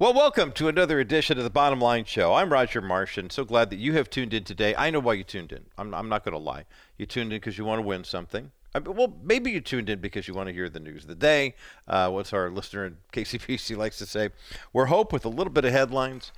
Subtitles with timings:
[0.00, 2.32] Well, welcome to another edition of the Bottom Line Show.
[2.32, 4.74] I'm Roger Marsh, and so glad that you have tuned in today.
[4.74, 5.66] I know why you tuned in.
[5.76, 6.64] I'm, I'm not going to lie.
[6.96, 8.50] You tuned in because you want to win something.
[8.74, 11.16] I well, maybe you tuned in because you want to hear the news of the
[11.16, 11.54] day.
[11.86, 14.30] Uh, what's our listener KCPC likes to say?
[14.72, 16.32] We're hope with a little bit of headlines.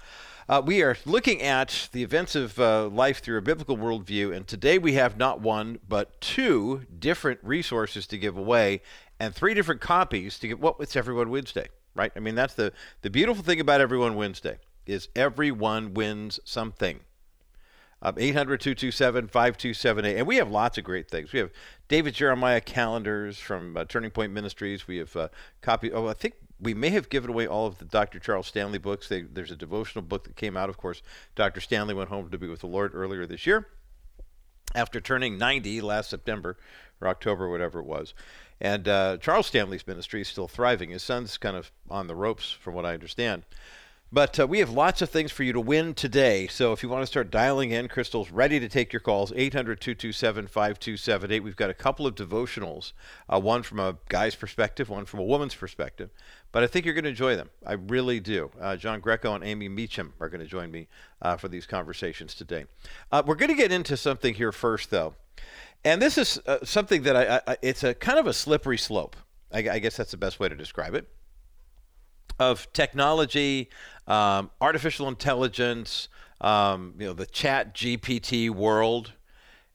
[0.48, 4.48] Uh, we are looking at the events of uh, life through a biblical worldview, and
[4.48, 8.82] today we have not one but two different resources to give away
[9.20, 10.58] and three different copies to give.
[10.58, 12.12] Well, it's Everyone Wednesday right?
[12.16, 12.72] I mean, that's the,
[13.02, 17.00] the beautiful thing about Everyone Wednesday is everyone wins something.
[18.04, 20.18] Um, 800 227 5278.
[20.18, 21.32] And we have lots of great things.
[21.32, 21.52] We have
[21.86, 24.88] David Jeremiah calendars from uh, Turning Point Ministries.
[24.88, 25.28] We have uh,
[25.60, 25.92] copy.
[25.92, 28.18] Oh, I think we may have given away all of the Dr.
[28.18, 29.08] Charles Stanley books.
[29.08, 30.68] They, there's a devotional book that came out.
[30.68, 31.00] Of course,
[31.36, 31.60] Dr.
[31.60, 33.68] Stanley went home to be with the Lord earlier this year
[34.74, 36.56] after turning 90 last September
[37.00, 38.14] or October, whatever it was.
[38.62, 40.90] And uh, Charles Stanley's ministry is still thriving.
[40.90, 43.42] His son's kind of on the ropes, from what I understand.
[44.12, 46.46] But uh, we have lots of things for you to win today.
[46.46, 49.32] So if you want to start dialing in, Crystal's ready to take your calls.
[49.34, 51.40] 800 227 5278.
[51.40, 52.92] We've got a couple of devotionals
[53.28, 56.10] uh, one from a guy's perspective, one from a woman's perspective.
[56.52, 57.50] But I think you're going to enjoy them.
[57.66, 58.52] I really do.
[58.60, 60.86] Uh, John Greco and Amy Mecham are going to join me
[61.20, 62.66] uh, for these conversations today.
[63.10, 65.14] Uh, we're going to get into something here first, though.
[65.84, 69.16] And this is uh, something that I, I, it's a kind of a slippery slope.
[69.52, 71.08] I, I, guess that's the best way to describe it.
[72.38, 73.68] Of technology,
[74.06, 76.08] um, artificial intelligence,
[76.40, 79.12] um, you know, the Chat GPT world,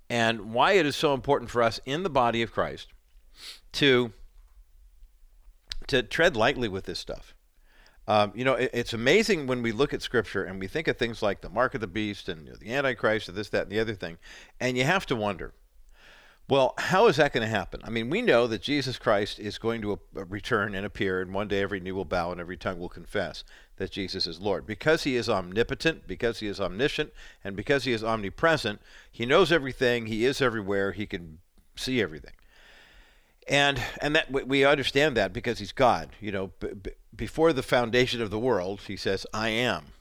[0.09, 2.87] and why it is so important for us in the body of Christ
[3.73, 4.13] to
[5.87, 7.33] to tread lightly with this stuff.
[8.07, 10.97] Um, you know, it, it's amazing when we look at Scripture and we think of
[10.97, 13.63] things like the mark of the beast and you know, the Antichrist or this, that,
[13.63, 14.17] and the other thing,
[14.59, 15.53] and you have to wonder
[16.49, 17.81] well, how is that going to happen?
[17.83, 21.33] I mean, we know that Jesus Christ is going to uh, return and appear, and
[21.33, 23.43] one day every knee will bow and every tongue will confess
[23.75, 24.65] that Jesus is Lord.
[24.65, 27.11] Because he is omnipotent, because he is omniscient,
[27.43, 28.79] and because he is omnipresent,
[29.11, 31.39] he knows everything, he is everywhere, he can
[31.75, 32.33] see everything.
[33.49, 36.09] And and that we understand that because he's God.
[36.19, 39.93] You know, b- b- before the foundation of the world, he says, "I am."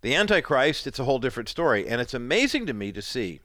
[0.00, 3.40] The Antichrist, it's a whole different story, and it's amazing to me to see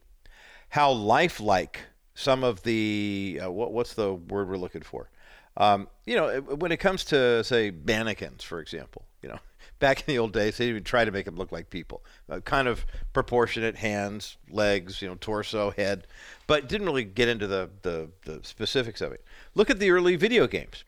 [0.70, 1.80] how lifelike
[2.18, 5.08] some of the uh, what, what's the word we're looking for?
[5.56, 9.38] Um, you know, when it comes to say mannequins, for example, you know,
[9.78, 12.02] back in the old days, they even try to make them look like people.
[12.28, 16.08] Uh, kind of proportionate hands, legs, you know, torso, head,
[16.48, 19.24] but didn't really get into the, the, the specifics of it.
[19.54, 20.82] Look at the early video games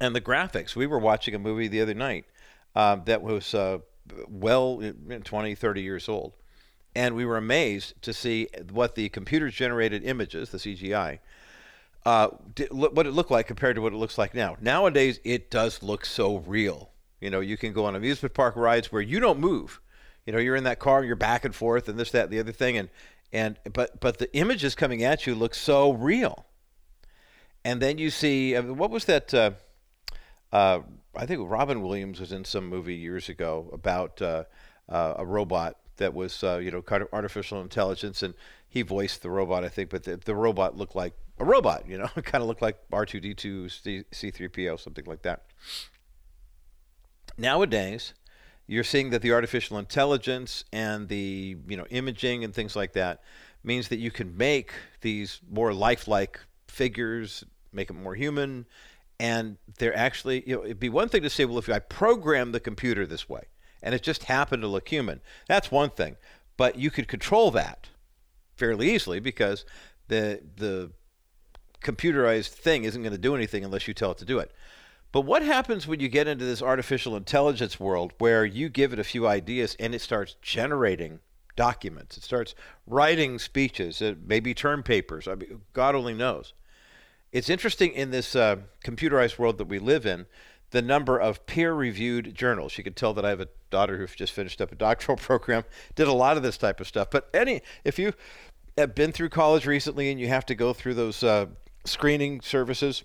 [0.00, 0.76] and the graphics.
[0.76, 2.24] We were watching a movie the other night
[2.76, 3.78] um, that was uh,
[4.28, 4.80] well
[5.24, 6.34] 20, 30 years old
[6.94, 11.18] and we were amazed to see what the computer generated images, the CGI,
[12.04, 12.28] uh,
[12.70, 14.56] what it looked like compared to what it looks like now.
[14.60, 16.90] Nowadays, it does look so real.
[17.20, 19.80] You know, you can go on amusement park rides where you don't move.
[20.26, 22.32] You know, you're in that car, and you're back and forth, and this, that, and
[22.32, 22.88] the other thing, and
[23.32, 26.46] and but but the images coming at you look so real.
[27.64, 29.32] And then you see what was that?
[29.32, 29.52] Uh,
[30.52, 30.80] uh,
[31.16, 34.44] I think Robin Williams was in some movie years ago about uh,
[34.88, 38.34] uh, a robot that was uh, you know kind of artificial intelligence, and
[38.68, 41.98] he voiced the robot, I think, but the, the robot looked like a robot, you
[41.98, 45.44] know, kind of looked like R2D2, C3PO, something like that.
[47.38, 48.14] Nowadays,
[48.66, 53.22] you're seeing that the artificial intelligence and the you know imaging and things like that
[53.64, 58.66] means that you can make these more lifelike figures, make them more human,
[59.20, 62.52] and they're actually you know it'd be one thing to say, well, if I program
[62.52, 63.42] the computer this way,
[63.82, 65.20] and it just happened to look human.
[65.48, 66.16] That's one thing.
[66.56, 67.88] But you could control that
[68.54, 69.64] fairly easily because
[70.08, 70.92] the the
[71.82, 74.52] computerized thing isn't going to do anything unless you tell it to do it.
[75.10, 78.98] But what happens when you get into this artificial intelligence world where you give it
[78.98, 81.20] a few ideas and it starts generating
[81.54, 82.16] documents?
[82.16, 82.54] It starts
[82.86, 85.28] writing speeches, it maybe term papers.
[85.28, 86.54] I mean, God only knows.
[87.30, 90.26] It's interesting in this uh, computerized world that we live in
[90.72, 92.76] the number of peer-reviewed journals.
[92.76, 95.64] You can tell that I have a daughter who just finished up a doctoral program,
[95.94, 97.08] did a lot of this type of stuff.
[97.10, 98.12] But any, if you
[98.76, 101.46] have been through college recently and you have to go through those uh,
[101.84, 103.04] screening services,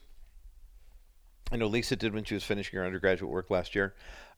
[1.52, 3.94] I know Lisa did when she was finishing her undergraduate work last year.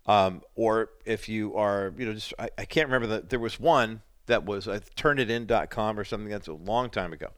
[0.06, 3.60] Um, or if you are, you know, just I, I can't remember that there was
[3.60, 7.30] one that was uh, turnitin.com or something that's a long time ago.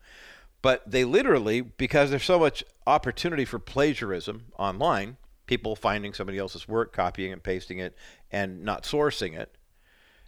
[0.61, 6.67] But they literally, because there's so much opportunity for plagiarism online, people finding somebody else's
[6.67, 7.95] work, copying and pasting it,
[8.31, 9.55] and not sourcing it,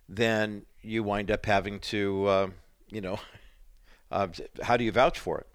[0.10, 2.48] then you wind up having to, uh,
[2.89, 3.19] you know,
[4.12, 4.27] uh,
[4.62, 5.48] how do you vouch for it?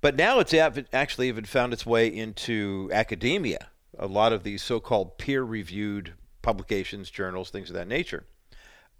[0.00, 3.68] But now it's actually even found its way into academia.
[3.98, 8.26] a lot of these so-called peer-reviewed publications, journals, things of that nature,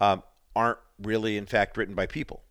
[0.00, 0.22] um,
[0.54, 2.42] aren't really, in fact, written by people.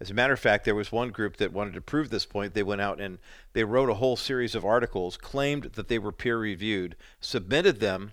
[0.00, 2.54] As a matter of fact, there was one group that wanted to prove this point.
[2.54, 3.18] They went out and
[3.52, 8.12] they wrote a whole series of articles, claimed that they were peer reviewed, submitted them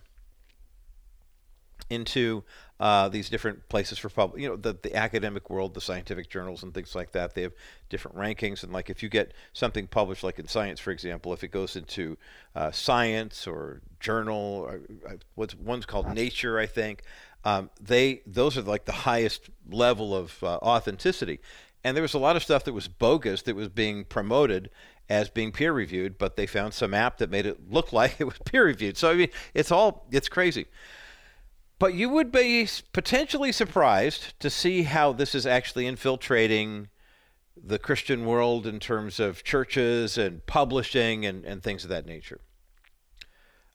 [1.90, 2.44] into
[2.80, 6.64] uh, these different places for public, you know, the, the academic world, the scientific journals
[6.64, 7.36] and things like that.
[7.36, 7.54] They have
[7.90, 8.64] different rankings.
[8.64, 11.76] And like if you get something published, like in Science, for example, if it goes
[11.76, 12.18] into
[12.56, 17.04] uh, Science or Journal, or, uh, what's one's called Nature, I think,
[17.44, 21.40] um, they those are like the highest level of uh, authenticity.
[21.84, 24.70] And there was a lot of stuff that was bogus that was being promoted
[25.10, 28.26] as being peer reviewed, but they found some app that made it look like it
[28.26, 28.98] was peer reviewed.
[28.98, 30.68] So I mean, it's all it's crazy.
[31.80, 36.90] But you would be potentially surprised to see how this is actually infiltrating
[37.58, 42.40] the Christian world in terms of churches and publishing and, and things of that nature.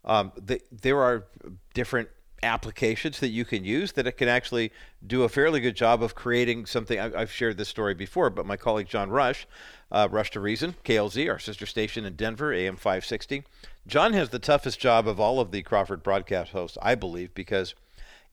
[0.05, 1.27] Um, the, there are
[1.75, 2.09] different
[2.43, 4.73] applications that you can use that it can actually
[5.07, 6.99] do a fairly good job of creating something.
[6.99, 9.47] I, have shared this story before, but my colleague John Rush,
[9.91, 13.45] uh, Rush to Reason, KLZ, our sister station in Denver, AM 560.
[13.87, 17.75] John has the toughest job of all of the Crawford broadcast hosts, I believe, because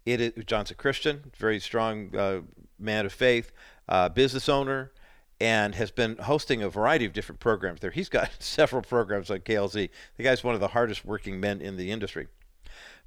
[0.06, 2.42] it is, John's a Christian, very strong uh,
[2.80, 3.52] man of faith,
[3.88, 4.92] uh, business owner,
[5.40, 7.92] and has been hosting a variety of different programs there.
[7.92, 9.90] He's got several programs on KLZ.
[10.18, 12.28] The guy's one of the hardest working men in the industry.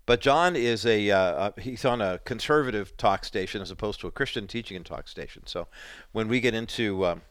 [0.07, 4.07] But John is a uh, uh, he's on a conservative talk station as opposed to
[4.07, 5.43] a Christian teaching and talk station.
[5.47, 5.67] So
[6.13, 7.23] when we get into um,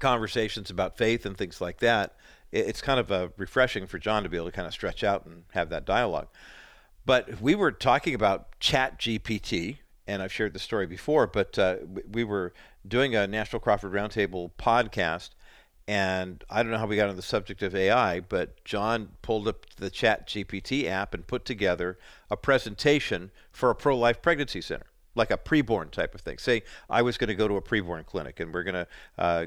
[0.00, 2.16] conversations about faith and things like that,
[2.50, 5.26] it's kind of uh, refreshing for John to be able to kind of stretch out
[5.26, 6.28] and have that dialogue.
[7.06, 11.26] But we were talking about Chat GPT, and I've shared the story before.
[11.26, 11.76] But uh,
[12.10, 12.52] we were
[12.86, 15.30] doing a National Crawford Roundtable podcast,
[15.88, 19.48] and I don't know how we got on the subject of AI, but John pulled
[19.48, 21.98] up the Chat GPT app and put together
[22.30, 26.36] a presentation for a pro life pregnancy center, like a preborn type of thing.
[26.36, 28.86] Say, I was going to go to a preborn clinic and we're going to
[29.16, 29.46] uh,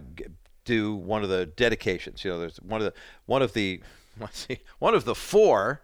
[0.65, 2.25] do one of the dedications.
[2.25, 2.93] You know, there's one of the,
[3.27, 3.79] one of the,
[4.19, 5.83] let's see, one of the four,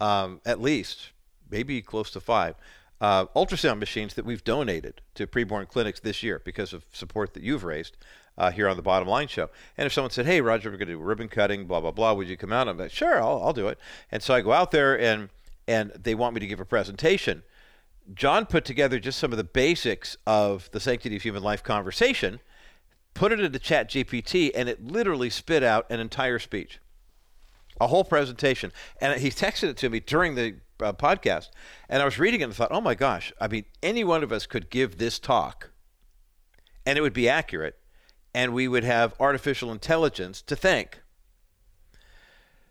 [0.00, 1.12] um, at least,
[1.48, 2.56] maybe close to five,
[3.00, 7.44] uh, ultrasound machines that we've donated to preborn clinics this year because of support that
[7.44, 7.96] you've raised
[8.40, 9.50] uh, here on the Bottom Line Show.
[9.76, 12.14] And if someone said, "Hey, Roger, we're going to do ribbon cutting, blah blah blah,"
[12.14, 12.68] would you come out?
[12.68, 13.78] I'm like, "Sure, I'll, I'll do it."
[14.10, 15.28] And so I go out there, and
[15.68, 17.42] and they want me to give a presentation.
[18.14, 22.40] John put together just some of the basics of the sanctity of human life conversation,
[23.12, 26.80] put it into Chat GPT, and it literally spit out an entire speech,
[27.78, 28.72] a whole presentation.
[29.02, 31.50] And he texted it to me during the uh, podcast,
[31.90, 33.34] and I was reading it and thought, "Oh my gosh!
[33.38, 35.72] I mean, any one of us could give this talk,
[36.86, 37.76] and it would be accurate."
[38.34, 41.00] And we would have artificial intelligence to think.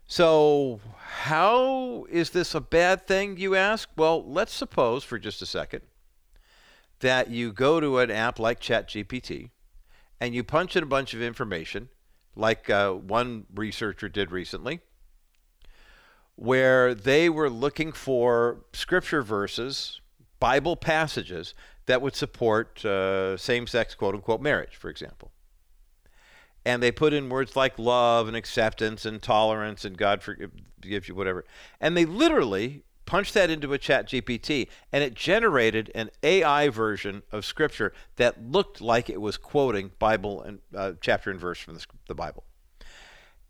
[0.07, 3.89] So, how is this a bad thing, you ask?
[3.95, 5.81] Well, let's suppose for just a second
[7.01, 9.51] that you go to an app like ChatGPT
[10.19, 11.89] and you punch in a bunch of information,
[12.35, 14.79] like uh, one researcher did recently,
[16.35, 20.01] where they were looking for scripture verses,
[20.39, 21.53] Bible passages
[21.85, 25.31] that would support uh, same sex quote unquote marriage, for example
[26.65, 31.15] and they put in words like love and acceptance and tolerance and God forgives you,
[31.15, 31.45] whatever.
[31.79, 37.23] And they literally punched that into a chat GPT and it generated an AI version
[37.31, 41.75] of scripture that looked like it was quoting Bible and uh, chapter and verse from
[41.75, 42.43] the, the Bible.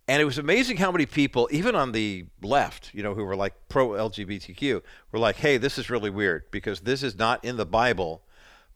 [0.08, 3.36] And it was amazing how many people, even on the left, you know, who were
[3.36, 4.82] like pro LGBTQ,
[5.12, 8.24] were like, hey, this is really weird because this is not in the Bible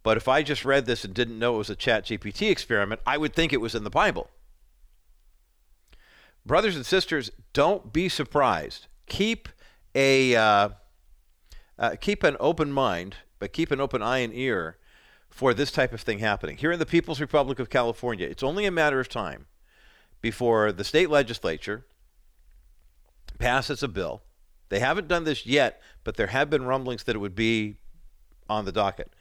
[0.04, 3.02] but if I just read this and didn't know it was a chat GPT experiment,
[3.08, 4.30] I would think it was in the Bible.
[6.46, 8.88] Brothers and sisters, don't be surprised.
[9.08, 9.48] Keep
[9.96, 10.70] a uh,
[11.80, 14.78] uh, keep an open mind, but keep an open eye and ear
[15.30, 16.58] for this type of thing happening.
[16.58, 19.48] Here in the People's Republic of California, it's only a matter of time
[20.22, 21.86] before the state legislature
[23.40, 24.22] passes a bill.
[24.68, 27.78] They haven't done this yet, but there have been rumblings that it would be
[28.50, 29.12] on the docket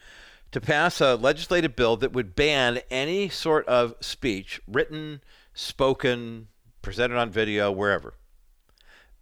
[0.53, 5.23] to pass a legislative bill that would ban any sort of speech, written,
[5.55, 6.49] spoken,
[6.83, 8.15] presented on video, wherever,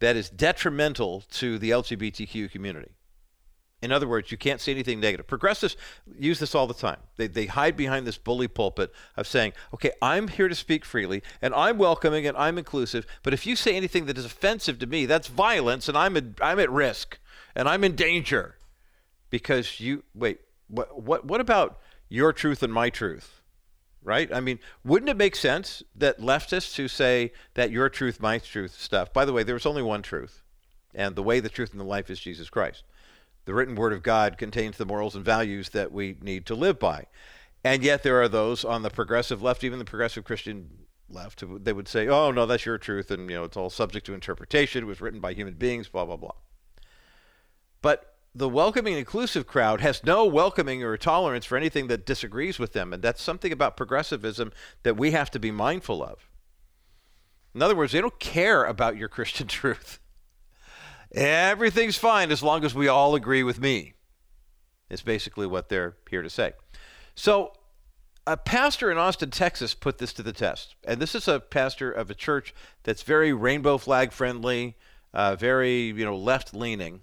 [0.00, 2.92] that is detrimental to the LGBTQ community.
[3.82, 5.26] In other words, you can't say anything negative.
[5.26, 5.76] Progressives
[6.18, 6.98] use this all the time.
[7.16, 11.22] They, they hide behind this bully pulpit of saying, okay, I'm here to speak freely,
[11.40, 14.86] and I'm welcoming, and I'm inclusive, but if you say anything that is offensive to
[14.86, 17.18] me, that's violence, and I'm, a, I'm at risk,
[17.54, 18.56] and I'm in danger.
[19.30, 23.40] Because you, wait, what, what, what about your truth and my truth?
[24.02, 24.32] right?
[24.32, 28.80] I mean, wouldn't it make sense that leftists who say that your truth, my truth
[28.80, 30.42] stuff, by the way, there's only one truth,
[30.94, 32.84] and the way, the truth, and the life is Jesus Christ.
[33.44, 36.78] The written word of God contains the morals and values that we need to live
[36.78, 37.06] by.
[37.64, 40.70] And yet there are those on the progressive left, even the progressive Christian
[41.08, 43.70] left, who they would say, oh, no, that's your truth, and, you know, it's all
[43.70, 44.84] subject to interpretation.
[44.84, 46.32] It was written by human beings, blah, blah, blah.
[47.82, 52.72] But the welcoming inclusive crowd has no welcoming or tolerance for anything that disagrees with
[52.72, 52.92] them.
[52.92, 56.30] And that's something about progressivism that we have to be mindful of.
[57.54, 59.98] In other words, they don't care about your Christian truth.
[61.12, 63.94] Everything's fine as long as we all agree with me,
[64.88, 66.52] is basically what they're here to say.
[67.16, 67.52] So,
[68.26, 70.76] a pastor in Austin, Texas put this to the test.
[70.84, 74.76] And this is a pastor of a church that's very rainbow flag friendly,
[75.12, 77.00] uh, very, you know, left leaning.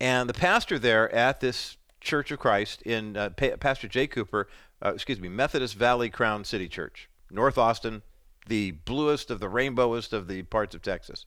[0.00, 4.48] And the pastor there at this Church of Christ in uh, pa- Pastor Jay Cooper,
[4.84, 8.02] uh, excuse me, Methodist Violet Crown City Church, North Austin,
[8.46, 11.26] the bluest of the rainbowest of the parts of Texas,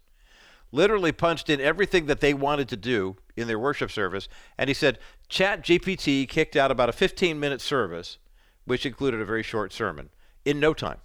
[0.72, 4.30] literally punched in everything that they wanted to do in their worship service.
[4.58, 8.18] And he said, Chat GPT kicked out about a 15 minute service,
[8.66, 10.10] which included a very short sermon,
[10.46, 11.00] in no time.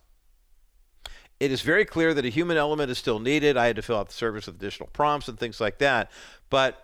[1.40, 3.56] It is very clear that a human element is still needed.
[3.56, 6.10] I had to fill out the service with additional prompts and things like that.
[6.48, 6.83] But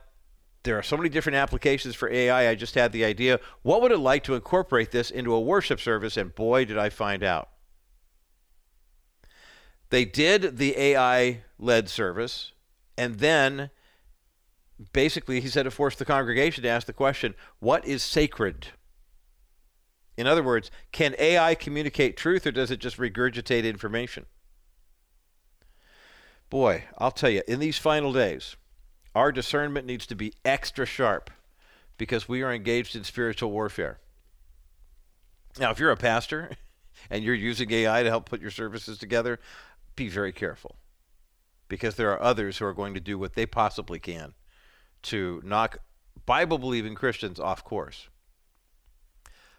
[0.63, 2.51] there are so many different applications for AI.
[2.51, 5.81] I just had the idea what would it like to incorporate this into a worship
[5.81, 6.17] service?
[6.17, 7.49] And boy, did I find out.
[9.89, 12.53] They did the AI led service,
[12.97, 13.71] and then
[14.93, 18.69] basically he said it forced the congregation to ask the question what is sacred?
[20.17, 24.27] In other words, can AI communicate truth or does it just regurgitate information?
[26.51, 28.57] Boy, I'll tell you, in these final days,
[29.15, 31.31] our discernment needs to be extra sharp
[31.99, 33.99] because we are engaged in spiritual warfare.
[35.59, 36.53] Now, if you're a pastor
[37.11, 39.41] and you're using AI to help put your services together,
[39.97, 40.77] be very careful
[41.69, 44.35] because there are others who are going to do what they possibly can
[45.03, 45.79] to knock
[46.27, 48.09] Bible believing Christians off course.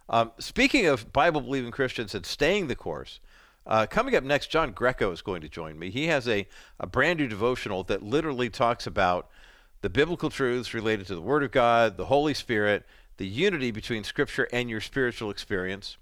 [0.10, 3.20] Um, speaking of Bible believing Christians and staying the course,
[3.66, 5.90] uh, coming up next, John Greco is going to join me.
[5.90, 6.48] He has a,
[6.80, 9.30] a brand new devotional that literally talks about
[9.82, 12.86] the biblical truths related to the Word of God, the Holy Spirit,
[13.18, 15.98] the unity between Scripture and your spiritual experience.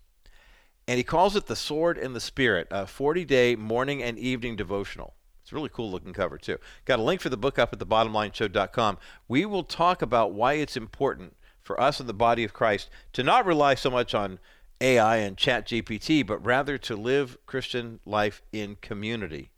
[0.88, 4.56] And he calls it the Sword and the Spirit, a 40 day morning and evening
[4.56, 5.14] devotional.
[5.42, 6.58] It's really cool looking cover, too.
[6.86, 8.98] Got a link for the book up at thebottomlineshow.com.
[9.28, 13.24] We will talk about why it's important for us in the body of Christ to
[13.24, 14.40] not rely so much on
[14.82, 19.52] AI and Chat GPT, but rather to live Christian life in community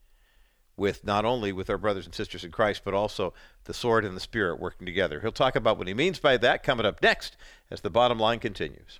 [0.81, 3.33] with not only with our brothers and sisters in Christ, but also
[3.65, 5.21] the sword and the spirit working together.
[5.21, 7.37] He'll talk about what he means by that coming up next
[7.69, 8.99] as the bottom line continues.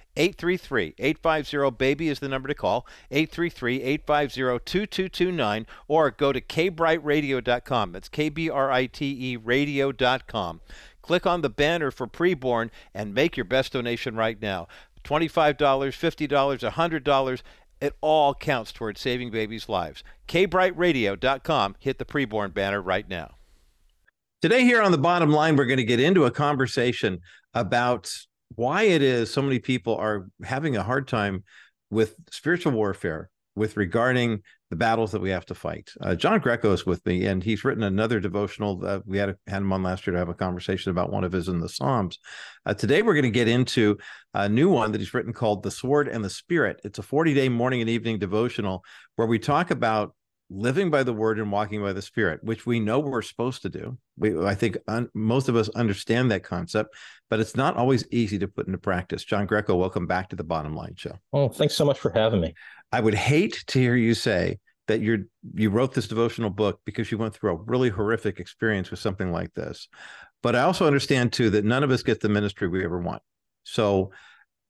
[0.15, 2.85] 833 850 BABY is the number to call.
[3.11, 7.91] 833 850 2229 or go to kbriteradio.com.
[7.91, 10.61] That's K B R I T E radio.com.
[11.01, 14.67] Click on the banner for preborn and make your best donation right now.
[15.03, 17.41] $25, $50, $100.
[17.81, 20.03] It all counts towards saving babies' lives.
[20.27, 21.75] kbriteradio.com.
[21.79, 23.35] Hit the preborn banner right now.
[24.41, 27.19] Today, here on the bottom line, we're going to get into a conversation
[27.53, 28.11] about
[28.55, 31.43] why it is so many people are having a hard time
[31.89, 35.91] with spiritual warfare with regarding the battles that we have to fight.
[35.99, 39.01] Uh, John Greco is with me, and he's written another devotional.
[39.05, 41.49] We had, had him on last year to have a conversation about one of his
[41.49, 42.17] in the Psalms.
[42.65, 43.97] Uh, today, we're going to get into
[44.33, 47.49] a new one that he's written called "The Sword and the Spirit." It's a 40-day
[47.49, 48.85] morning and evening devotional
[49.17, 50.15] where we talk about
[50.49, 53.69] living by the word and walking by the spirit which we know we're supposed to
[53.69, 56.95] do we, i think un, most of us understand that concept
[57.29, 60.43] but it's not always easy to put into practice john greco welcome back to the
[60.43, 62.53] bottom line show oh thanks so much for having me
[62.93, 64.57] i would hate to hear you say
[64.91, 65.19] that you're
[65.53, 69.31] you wrote this devotional book because you went through a really horrific experience with something
[69.31, 69.87] like this.
[70.43, 73.21] But I also understand too that none of us get the ministry we ever want.
[73.63, 74.11] So,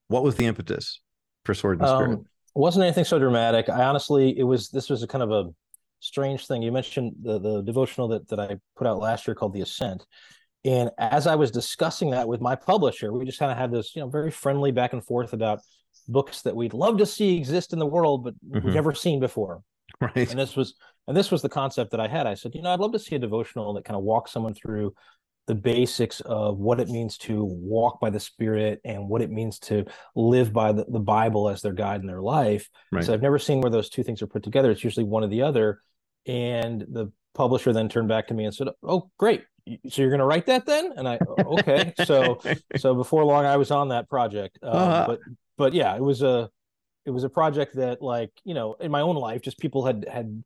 [0.10, 1.01] what was the impetus
[1.43, 2.12] for Sword and Spirit?
[2.12, 3.67] Um, wasn't anything so dramatic.
[3.70, 5.50] I honestly, it was this was a kind of a
[6.01, 6.62] strange thing.
[6.62, 10.05] You mentioned the the devotional that that I put out last year called The Ascent.
[10.63, 13.96] And as I was discussing that with my publisher, we just kind of had this,
[13.96, 15.60] you know, very friendly back and forth about
[16.08, 18.65] books that we'd love to see exist in the world, but mm-hmm.
[18.65, 19.63] we've never seen before.
[20.00, 20.29] Right.
[20.29, 20.75] And this was
[21.08, 22.27] and this was the concept that I had.
[22.27, 24.53] I said, you know, I'd love to see a devotional that kind of walks someone
[24.53, 24.93] through
[25.48, 29.60] the basics of what it means to walk by the spirit and what it means
[29.60, 29.84] to
[30.15, 33.03] live by the, the bible as their guide in their life right.
[33.03, 35.27] so i've never seen where those two things are put together it's usually one or
[35.27, 35.81] the other
[36.25, 39.43] and the publisher then turned back to me and said oh great
[39.87, 42.41] so you're going to write that then and i okay so
[42.77, 45.05] so before long i was on that project um, uh-huh.
[45.07, 45.19] but
[45.57, 46.49] but yeah it was a
[47.05, 50.05] it was a project that like you know in my own life just people had
[50.11, 50.43] had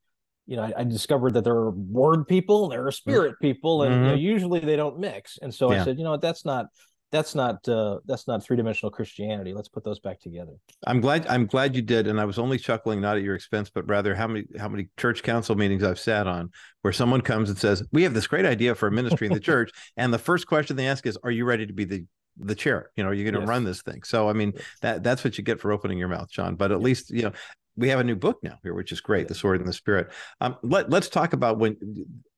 [0.48, 3.10] you know, I, I, discovered that there are word people and there are mm-hmm.
[3.10, 4.04] spirit people, and mm-hmm.
[4.04, 5.40] you know, usually they don't mix.
[5.42, 5.82] And so yeah.
[5.82, 6.68] I said, you know what, that's not
[7.16, 9.54] that's not uh, that's not three dimensional Christianity.
[9.54, 10.54] Let's put those back together.
[10.86, 13.70] I'm glad I'm glad you did, and I was only chuckling not at your expense,
[13.70, 17.50] but rather how many how many church council meetings I've sat on where someone comes
[17.50, 20.20] and says, "We have this great idea for a ministry in the church," and the
[20.20, 22.06] first question they ask is, "Are you ready to be the
[22.38, 23.48] the chair you know are you're going to yes.
[23.48, 26.30] run this thing so i mean that that's what you get for opening your mouth
[26.30, 27.32] john but at least you know
[27.78, 29.28] we have a new book now here, which is great.
[29.28, 30.12] The Sword and the Spirit.
[30.42, 31.78] Um, let Let's talk about when,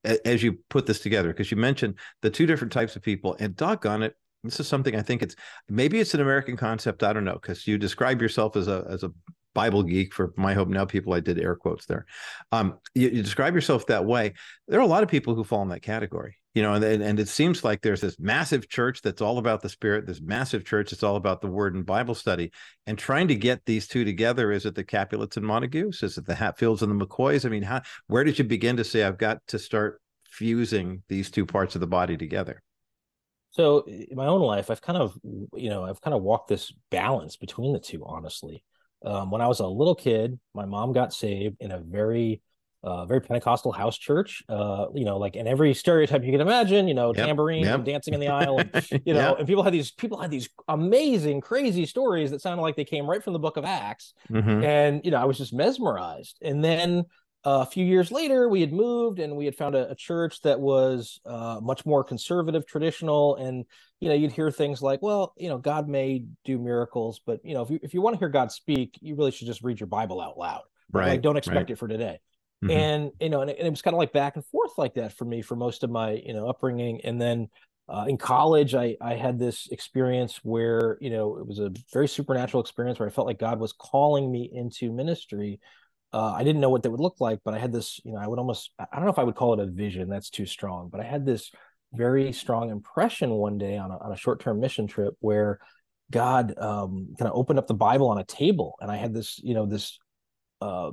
[0.04, 3.56] as you put this together, because you mentioned the two different types of people, and
[3.56, 4.16] doggone it,
[4.48, 5.36] this is something I think it's
[5.70, 7.04] maybe it's an American concept.
[7.04, 9.12] I don't know, because you describe yourself as a as a
[9.54, 11.14] Bible geek for my hope now people.
[11.14, 12.06] I did air quotes there.
[12.52, 14.34] Um, you, you describe yourself that way.
[14.68, 17.20] There are a lot of people who fall in that category you know, and, and
[17.20, 20.90] it seems like there's this massive church that's all about the spirit, this massive church
[20.90, 22.52] that's all about the word and Bible study.
[22.88, 26.02] And trying to get these two together, is it the Capulets and Montagues?
[26.02, 27.46] Is it the Hatfields and the McCoys?
[27.46, 31.30] I mean, how where did you begin to say I've got to start fusing these
[31.30, 32.64] two parts of the body together?
[33.58, 36.72] So in my own life, I've kind of, you know, I've kind of walked this
[36.92, 38.64] balance between the two, honestly.
[39.04, 42.42] Um, when I was a little kid, my mom got saved in a very
[42.84, 44.44] uh, very Pentecostal house church.
[44.48, 47.76] Uh, you know, like in every stereotype you can imagine, you know, yep, tambourine yep.
[47.76, 49.40] and dancing in the aisle, and, you know, yep.
[49.40, 53.10] and people had these people had these amazing, crazy stories that sounded like they came
[53.10, 54.14] right from the book of Acts.
[54.30, 54.64] Mm-hmm.
[54.64, 56.38] And you know, I was just mesmerized.
[56.44, 57.06] And then
[57.50, 60.60] a few years later, we had moved and we had found a, a church that
[60.60, 63.66] was uh, much more conservative, traditional, and
[64.00, 67.54] you know, you'd hear things like, "Well, you know, God may do miracles, but you
[67.54, 69.80] know, if you if you want to hear God speak, you really should just read
[69.80, 70.64] your Bible out loud.
[70.92, 71.08] Right?
[71.10, 71.70] Like, don't expect right.
[71.70, 72.20] it for today."
[72.64, 72.72] Mm-hmm.
[72.72, 74.96] And you know, and it, and it was kind of like back and forth like
[74.96, 77.02] that for me for most of my you know upbringing.
[77.04, 77.50] And then
[77.88, 82.08] uh, in college, I I had this experience where you know it was a very
[82.08, 85.60] supernatural experience where I felt like God was calling me into ministry.
[86.14, 88.20] Uh, I didn't know what that would look like, but I had this, you know,
[88.20, 90.10] I would almost, I don't know if I would call it a vision.
[90.10, 91.52] That's too strong, but I had this
[91.94, 95.60] very strong impression one day on a, on a short term mission trip where
[96.12, 99.40] God um, kind of opened up the Bible on a table, and I had this,
[99.44, 100.00] you know, this
[100.62, 100.92] uh,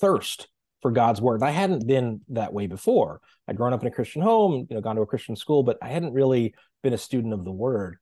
[0.00, 0.48] thirst
[0.82, 1.42] for God's word.
[1.42, 3.20] I hadn't been that way before.
[3.48, 5.78] I'd grown up in a Christian home, you know, gone to a Christian school, but
[5.82, 7.98] I hadn't really been a student of the word.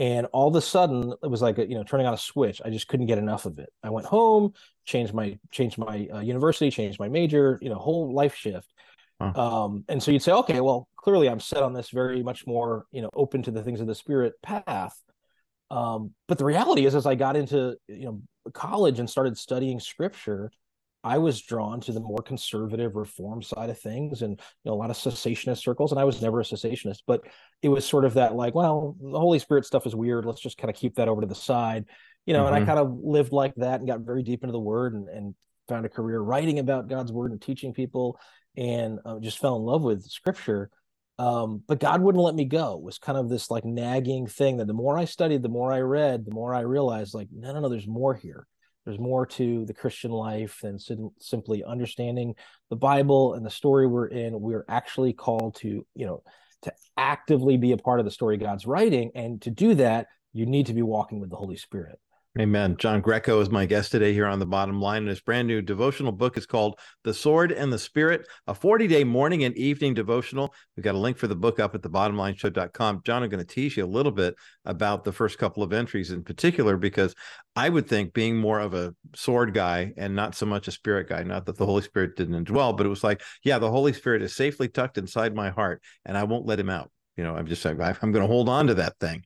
[0.00, 2.62] And all of a sudden, it was like a, you know turning on a switch.
[2.64, 3.68] I just couldn't get enough of it.
[3.82, 4.54] I went home,
[4.86, 8.72] changed my changed my uh, university, changed my major, you know, whole life shift.
[9.20, 9.32] Huh.
[9.38, 12.86] Um, and so you'd say, okay, well, clearly I'm set on this very much more,
[12.90, 14.98] you know, open to the things of the spirit path.
[15.70, 18.22] Um, but the reality is, as I got into you know
[18.54, 20.50] college and started studying scripture,
[21.02, 24.74] I was drawn to the more conservative reform side of things and you know a
[24.74, 27.22] lot of cessationist circles and I was never a cessationist but
[27.62, 30.58] it was sort of that like well the Holy Spirit stuff is weird let's just
[30.58, 31.86] kind of keep that over to the side
[32.26, 32.48] you know mm-hmm.
[32.48, 32.68] and I mm-hmm.
[32.68, 35.34] kind of lived like that and got very deep into the word and, and
[35.68, 38.18] found a career writing about God's word and teaching people
[38.56, 40.70] and uh, just fell in love with scripture
[41.18, 44.58] um, but God wouldn't let me go it was kind of this like nagging thing
[44.58, 47.52] that the more I studied the more I read the more I realized like no
[47.54, 48.46] no no there's more here
[48.90, 52.34] there's more to the Christian life than sim- simply understanding
[52.70, 54.40] the Bible and the story we're in.
[54.40, 56.24] We're actually called to, you know,
[56.62, 59.12] to actively be a part of the story God's writing.
[59.14, 62.00] And to do that, you need to be walking with the Holy Spirit.
[62.38, 62.76] Amen.
[62.78, 64.98] John Greco is my guest today here on the bottom line.
[64.98, 68.86] And his brand new devotional book is called The Sword and the Spirit, a 40
[68.86, 70.54] day morning and evening devotional.
[70.76, 73.00] We've got a link for the book up at the bottomlineshow.com.
[73.04, 76.12] John, I'm going to tease you a little bit about the first couple of entries
[76.12, 77.16] in particular, because
[77.56, 81.08] I would think being more of a sword guy and not so much a spirit
[81.08, 83.92] guy, not that the Holy Spirit didn't indwell, but it was like, yeah, the Holy
[83.92, 86.92] Spirit is safely tucked inside my heart and I won't let him out.
[87.16, 89.24] You know, I'm just like, I'm going to hold on to that thing.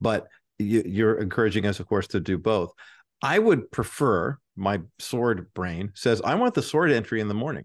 [0.00, 0.28] But
[0.58, 2.72] you're encouraging us, of course, to do both.
[3.22, 7.64] I would prefer my sword brain says, I want the sword entry in the morning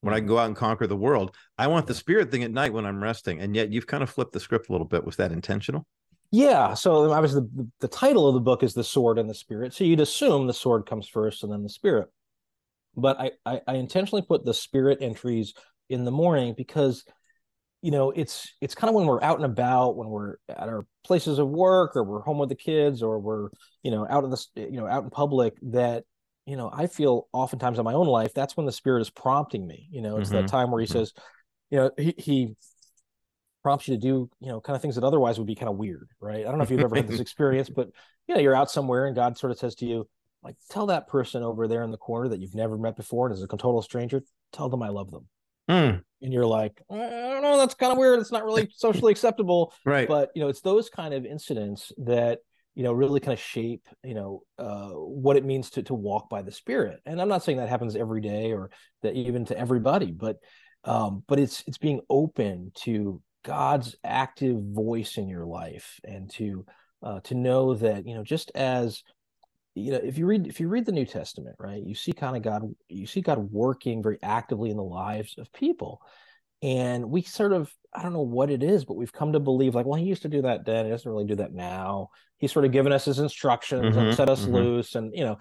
[0.00, 1.34] when I can go out and conquer the world.
[1.58, 3.40] I want the spirit thing at night when I'm resting.
[3.40, 5.04] And yet you've kind of flipped the script a little bit.
[5.04, 5.86] Was that intentional?
[6.30, 6.74] Yeah.
[6.74, 9.74] So obviously the, the title of the book is The Sword and the Spirit.
[9.74, 12.08] So you'd assume the sword comes first and then the spirit.
[12.96, 15.54] But I, I, I intentionally put the spirit entries
[15.88, 17.04] in the morning because
[17.82, 20.86] you know it's it's kind of when we're out and about when we're at our
[21.04, 23.48] places of work or we're home with the kids or we're
[23.82, 26.04] you know out of the you know out in public that
[26.46, 29.66] you know i feel oftentimes in my own life that's when the spirit is prompting
[29.66, 30.42] me you know it's mm-hmm.
[30.42, 30.98] that time where he mm-hmm.
[30.98, 31.12] says
[31.70, 32.56] you know he, he
[33.62, 35.76] prompts you to do you know kind of things that otherwise would be kind of
[35.76, 37.88] weird right i don't know if you've ever had this experience but
[38.26, 40.06] you know you're out somewhere and god sort of says to you
[40.42, 43.34] like tell that person over there in the corner that you've never met before and
[43.34, 45.26] is a total stranger tell them i love them
[45.70, 46.02] mm.
[46.22, 49.72] and you're like i don't know that's kind of weird it's not really socially acceptable.
[49.84, 50.08] Right.
[50.08, 52.40] But you know it's those kind of incidents that
[52.74, 56.28] you know really kind of shape you know uh, what it means to to walk
[56.28, 57.00] by the spirit.
[57.06, 58.70] And i'm not saying that happens every day or
[59.02, 60.36] that even to everybody but
[60.84, 66.64] um but it's it's being open to god's active voice in your life and to
[67.02, 69.02] uh to know that you know just as
[69.74, 72.36] you know if you read if you read the new testament right you see kind
[72.36, 76.00] of god you see god working very actively in the lives of people.
[76.62, 79.74] And we sort of i don't know what it is but we've come to believe
[79.74, 82.10] like well he used to do that then he doesn't really do that now.
[82.36, 84.54] He's sort of given us his instructions mm-hmm, and set us mm-hmm.
[84.54, 85.38] loose and you know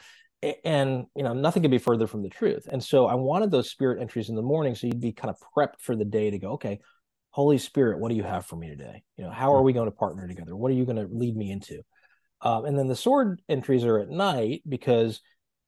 [0.63, 2.67] and you know nothing could be further from the truth.
[2.71, 5.37] And so i wanted those spirit entries in the morning so you'd be kind of
[5.55, 6.79] prepped for the day to go okay
[7.31, 9.03] holy spirit what do you have for me today?
[9.17, 10.55] You know how are we going to partner together?
[10.55, 11.81] What are you going to lead me into
[12.41, 15.21] um, and then the sword entries are at night because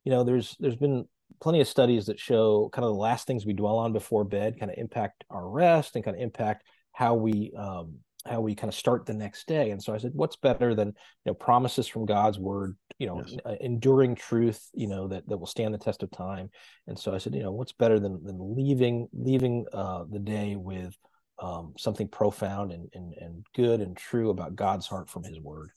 [0.04, 1.06] you know there's there's been
[1.40, 4.60] plenty of studies that show kind of the last things we dwell on before bed
[4.60, 8.70] kind of impact our rest and kind of impact how we um, how we kind
[8.70, 9.72] of start the next day.
[9.72, 10.94] And so I said, what's better than you
[11.28, 13.40] know promises from God's word, you know, yes.
[13.46, 16.50] uh, enduring truth, you know, that that will stand the test of time.
[16.88, 20.56] And so I said, you know, what's better than than leaving leaving uh, the day
[20.56, 20.96] with
[21.42, 25.72] um, something profound and, and and good and true about God's heart from His word.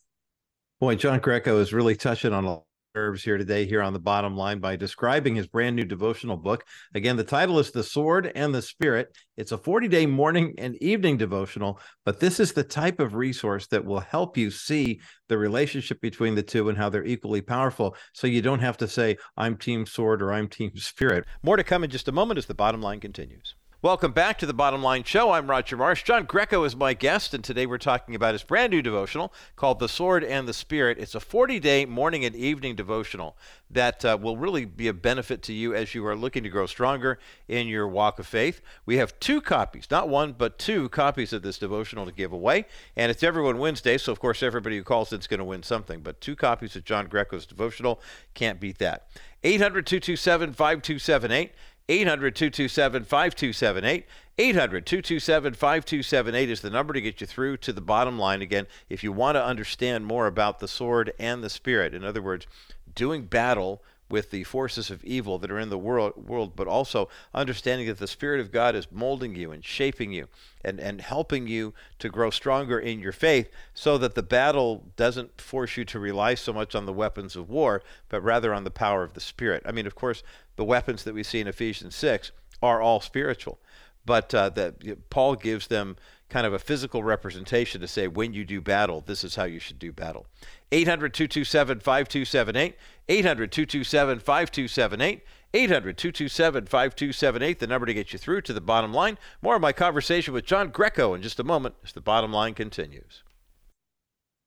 [0.84, 2.58] Boy, John Greco is really touching on a
[2.94, 6.62] nerves here today here on the bottom line by describing his brand new devotional book.
[6.94, 9.16] Again, the title is The Sword and the Spirit.
[9.38, 13.66] It's a 40 day morning and evening devotional, but this is the type of resource
[13.68, 17.96] that will help you see the relationship between the two and how they're equally powerful.
[18.12, 21.24] So you don't have to say, I'm Team Sword or I'm Team Spirit.
[21.42, 23.54] More to come in just a moment as the bottom line continues.
[23.84, 25.32] Welcome back to the Bottom Line Show.
[25.32, 26.04] I'm Roger Marsh.
[26.04, 29.78] John Greco is my guest, and today we're talking about his brand new devotional called
[29.78, 30.96] The Sword and the Spirit.
[30.98, 33.36] It's a 40 day morning and evening devotional
[33.70, 36.64] that uh, will really be a benefit to you as you are looking to grow
[36.64, 38.62] stronger in your walk of faith.
[38.86, 42.64] We have two copies, not one, but two copies of this devotional to give away,
[42.96, 45.62] and it's Everyone Wednesday, so of course everybody who calls in is going to win
[45.62, 46.00] something.
[46.00, 48.00] But two copies of John Greco's devotional
[48.32, 49.08] can't beat that.
[49.42, 51.52] 800 227 5278.
[51.88, 54.06] 800 227 5278.
[54.36, 58.66] 800 227 5278 is the number to get you through to the bottom line again
[58.88, 61.94] if you want to understand more about the sword and the spirit.
[61.94, 62.46] In other words,
[62.94, 63.82] doing battle
[64.14, 67.98] with the forces of evil that are in the world, world, but also understanding that
[67.98, 70.28] the Spirit of God is molding you and shaping you
[70.64, 75.40] and, and helping you to grow stronger in your faith so that the battle doesn't
[75.40, 78.70] force you to rely so much on the weapons of war, but rather on the
[78.70, 79.64] power of the Spirit.
[79.66, 80.22] I mean, of course,
[80.54, 82.30] the weapons that we see in Ephesians 6
[82.62, 83.58] are all spiritual,
[84.06, 85.96] but uh, that Paul gives them
[86.28, 89.58] kind of a physical representation to say when you do battle, this is how you
[89.58, 90.26] should do battle.
[90.72, 92.76] 800 227 5278.
[93.08, 95.22] 800 227 5278.
[95.54, 99.16] 800 227 5278, the number to get you through to the bottom line.
[99.40, 102.54] More of my conversation with John Greco in just a moment as the bottom line
[102.54, 103.22] continues.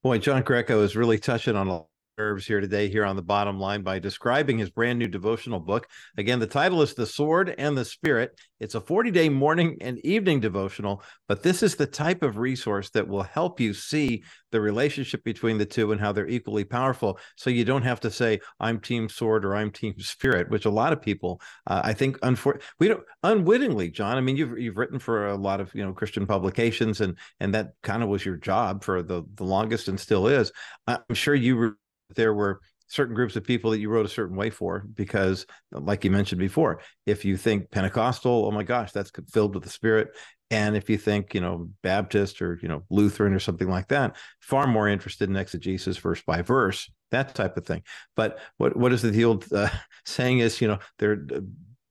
[0.03, 1.85] Boy, John Greco is really touching on a
[2.17, 5.87] nerves here today here on the bottom line by describing his brand new devotional book.
[6.17, 8.39] Again, the title is The Sword and the Spirit.
[8.59, 12.89] It's a 40 day morning and evening devotional, but this is the type of resource
[12.91, 17.19] that will help you see the relationship between the two and how they're equally powerful.
[17.35, 20.71] So you don't have to say, I'm Team Sword or I'm Team Spirit, which a
[20.71, 24.17] lot of people, uh, I think, unfor- we don't unwittingly, John.
[24.17, 27.53] I mean, you've you've written for a lot of you know Christian publications, and and
[27.53, 30.51] that kind of was your job for the the longest and still is.
[30.87, 31.75] I'm sure you
[32.15, 36.05] there were certain groups of people that you wrote a certain way for because like
[36.05, 40.09] you mentioned before if you think pentecostal oh my gosh that's filled with the spirit.
[40.49, 44.15] And if you think you know baptist or you know lutheran or something like that
[44.39, 47.83] far more interested in exegesis verse by verse that type of thing.
[48.15, 49.69] But what what is the old uh,
[50.05, 51.41] saying is you know they're uh,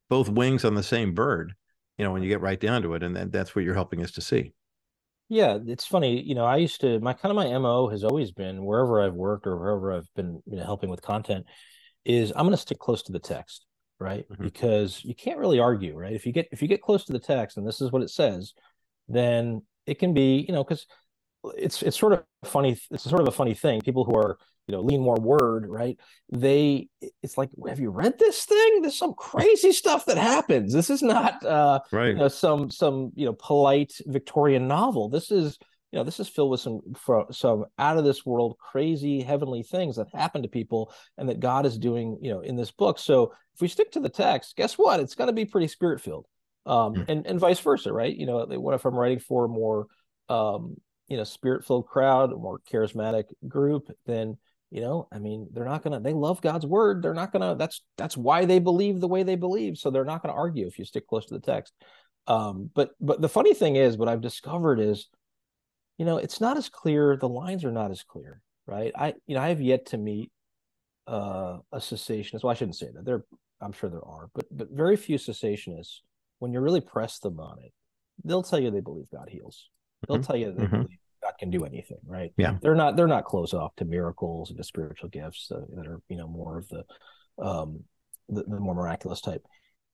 [0.09, 1.55] both wings on the same bird
[1.99, 3.03] you know when you get right down to it.
[3.03, 4.53] And that's what you're helping us to see
[5.29, 6.23] yeah, it's funny.
[6.23, 9.15] You know, I used to my kind of my MO has always been wherever I've
[9.15, 11.47] worked or wherever I've been you know, helping with content
[12.05, 13.67] is I'm going to stick close to the text,
[13.99, 14.27] right?
[14.31, 14.43] Mhm.
[14.43, 16.13] Because you can't really argue, right?
[16.13, 18.11] If you get if you get close to the text and this is what it
[18.11, 18.55] says,
[19.09, 20.87] then it can be, you know, because
[21.57, 22.79] it's it's sort of funny.
[22.91, 23.81] It's sort of a funny thing.
[23.81, 25.99] People who are you know lean more word, right?
[26.33, 26.89] They
[27.23, 28.83] it's like, have you read this thing?
[28.83, 30.73] There's some crazy stuff that happens.
[30.73, 32.09] This is not uh, Right.
[32.09, 35.09] you know some some you know polite Victorian novel.
[35.09, 35.59] This is
[35.93, 36.81] you know this is filled with some
[37.31, 41.65] some out of this world crazy heavenly things that happen to people and that God
[41.67, 42.99] is doing you know in this book.
[42.99, 45.01] So if we stick to the text, guess what?
[45.01, 46.27] It's going to be pretty spirit filled,
[46.67, 47.05] um, Mm.
[47.09, 48.15] and and vice versa, right?
[48.15, 49.87] You know, what if I'm writing for more
[50.29, 50.77] um,
[51.09, 54.37] you know spirit filled crowd, more charismatic group, then
[54.73, 57.03] you know i mean they're not gonna they love god's word.
[57.03, 59.79] They're not gonna that's that's why they believe the way they believe.
[59.79, 61.73] So they're not gonna argue if you stick close to the text.
[62.27, 65.09] Um but but the funny thing is what i've discovered is
[65.99, 68.93] you know it's not as clear the lines are not as clear right?
[68.97, 70.33] I you know i have yet to meet
[71.07, 73.05] uh a cessationist well i shouldn't say that.
[73.05, 73.25] There
[73.61, 76.01] i'm sure there are but but very few cessationists
[76.41, 77.73] when you really press them on it
[78.25, 79.71] they'll tell you they believe god heals
[80.07, 80.27] they'll Mhm.
[80.27, 80.89] tell you they Mhm.
[81.23, 82.59] god can do anything right Yeah.
[82.63, 86.01] they're not they're not closed off to miracles and to spiritual gifts uh, that are
[86.09, 86.85] you know more of the
[87.39, 87.85] um
[88.29, 89.45] the, the more miraculous type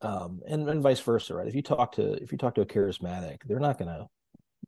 [0.01, 2.67] um and, and vice versa right if you talk to if you talk to a
[2.67, 4.07] charismatic they're not gonna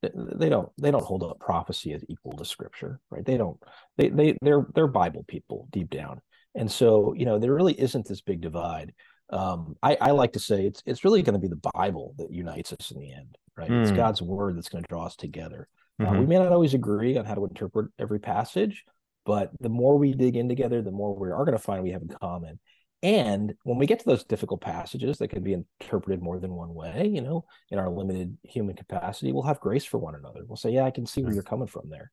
[0.02, 3.58] they, they don't they don't hold up prophecy as equal to scripture right they don't
[3.96, 6.20] they they they're they're bible people deep down
[6.54, 8.92] and so you know there really isn't this big divide
[9.30, 12.30] um i i like to say it's it's really going to be the bible that
[12.30, 13.96] unites us in the end right it's Mm.
[13.96, 15.68] god's word that's going to draw us together
[16.00, 16.18] uh, Mhm.
[16.18, 18.84] we may not always agree on how to interpret every passage,
[19.24, 21.92] but the more we dig in together, the more we are going to find we
[21.92, 22.58] have in common.
[23.04, 26.74] And when we get to those difficult passages that can be interpreted more than one
[26.74, 30.44] way, you know, in our limited human capacity, we'll have grace for one another.
[30.44, 31.34] We'll say, "Yeah, I can see where Mm.
[31.34, 32.10] you're coming from there,"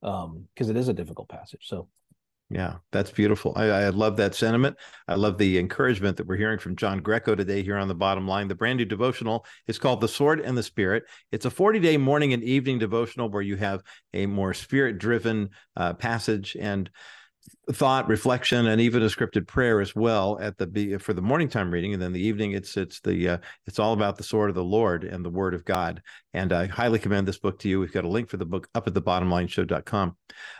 [0.00, 1.66] because it is a difficult passage.
[1.66, 1.88] So,
[2.50, 3.54] Yeah, that's beautiful.
[3.56, 4.76] I, I love that sentiment.
[5.08, 8.28] I love the encouragement that we're hearing from John Greco today here on the bottom
[8.28, 8.48] line.
[8.48, 11.04] The brand new devotional is called The Sword and the Spirit.
[11.32, 15.50] It's a 40 day morning and evening devotional where you have a more spirit driven
[15.76, 16.90] uh, passage and
[17.72, 21.70] thought reflection and even a scripted prayer as well at the for the morning time
[21.70, 24.54] reading and then the evening it's it's the uh, it's all about the sword of
[24.54, 26.02] the lord and the word of god.
[26.34, 27.78] And i highly commend this book to you.
[27.80, 30.16] We've got a link for the book up at the bottom bottomlineshow.com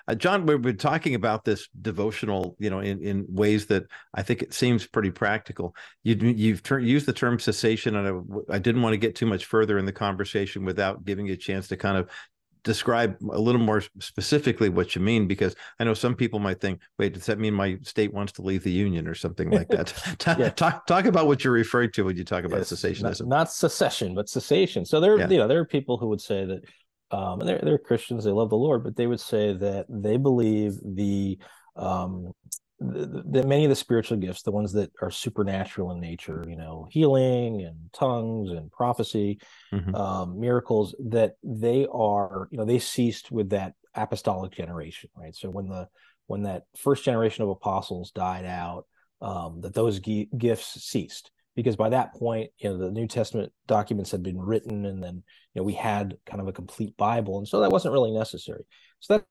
[0.08, 4.22] uh, john we've been talking about this devotional you know in in ways that i
[4.22, 5.74] think it seems pretty practical.
[6.02, 9.46] You you've used the term cessation and I, I didn't want to get too much
[9.46, 12.10] further in the conversation without giving you a chance to kind of
[12.64, 16.80] describe a little more specifically what you mean because i know some people might think
[16.98, 19.92] wait does that mean my state wants to leave the union or something like that
[20.38, 20.48] Yeah.
[20.50, 23.52] talk talk about what you're referring to when you talk about Yes, cessationism Not, not
[23.52, 24.84] secession, but cessation.
[24.84, 25.28] So there, Yeah.
[25.28, 26.62] you know, there are people who would say that,
[27.16, 30.74] um, they're they're Christians, they love the Lord, but they would say that they believe
[30.84, 31.38] the
[31.76, 32.32] um
[32.80, 36.56] the, the many of the spiritual gifts, the ones that are supernatural in nature, you
[36.56, 39.38] know, healing and tongues and prophecy,
[39.72, 39.94] Mhm.
[39.94, 45.34] um, miracles, that they are, you know, they ceased with that apostolic generation, right?
[45.34, 45.88] So when the
[46.26, 48.86] when that first generation of apostles died out,
[49.20, 53.52] um, that those gi- gifts ceased because by that point, you know, the New Testament
[53.66, 55.22] documents had been written, and then
[55.54, 58.64] you know we had kind of a complete Bible, and so that wasn't really necessary.
[59.00, 59.22] So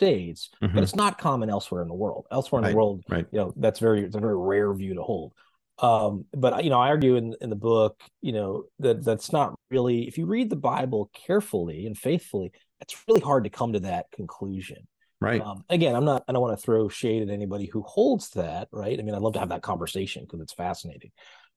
[0.00, 0.74] states, Mhm.
[0.74, 2.26] but it's not common elsewhere in the world.
[2.30, 3.26] Elsewhere in Right, the world, right.
[3.30, 5.32] you know, that's very it's a very rare view to hold.
[5.78, 9.54] Um, but you know, I argue in in the book, you know, that that's not
[9.70, 10.08] really.
[10.08, 14.10] If you read the Bible carefully and faithfully, it's really hard to come to that
[14.10, 14.86] conclusion.
[15.20, 16.24] right Um, again, I'm not.
[16.28, 18.68] I don't want to throw shade at anybody who holds that.
[18.72, 18.98] Right.
[18.98, 21.12] I mean, I'd love to have that conversation because it's fascinating.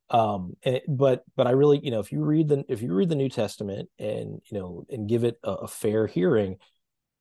[0.09, 3.09] Um, it, but but I really, you know, if you read the if you read
[3.09, 6.57] the New Testament and you know and give it a, a fair hearing,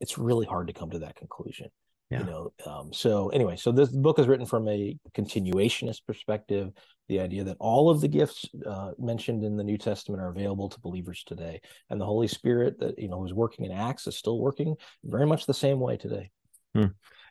[0.02, 1.68] it's really hard to come to that conclusion.
[2.10, 2.18] Yeah.
[2.18, 2.52] You know.
[2.66, 6.72] Um, so anyway, so this book is written from a continuationist perspective.
[7.08, 10.68] The idea that all of the gifts uh, mentioned in the New Testament are available
[10.68, 14.16] to believers today, and the Holy Spirit that you know was working in Acts is
[14.16, 16.30] still working very much the same way today.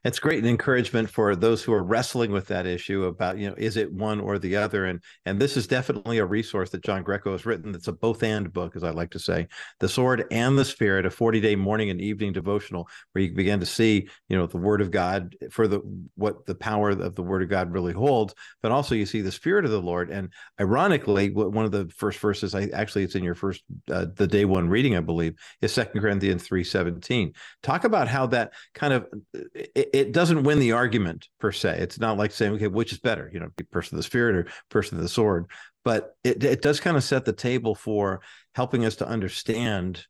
[0.04, 3.56] It's great an encouragement for those who are wrestling with that issue about you know
[3.58, 4.86] is it one or the other?
[4.86, 8.24] And and this is definitely a resource that john greco has written that's a both
[8.24, 9.48] and book as i like to say
[9.80, 13.60] the sword and the spirit a 40 day morning and evening devotional where you begin
[13.60, 15.82] to see you know the word of god for the
[16.16, 19.32] what the power of the word of god really holds but also you see the
[19.32, 20.10] spirit of the lord.
[20.10, 24.28] And ironically one of the first verses i actually it's in your first uh, the
[24.28, 29.08] day one reading i believe is second corinthians 3.17 talk about how that kind of
[29.34, 31.78] it, it doesn't win the argument per se.
[31.80, 34.52] It's not like saying, okay, which is better, you know, person of the spirit or
[34.70, 35.48] person of the sword.
[35.84, 38.22] But it, it does kind of set the table for
[38.54, 40.06] helping us to understand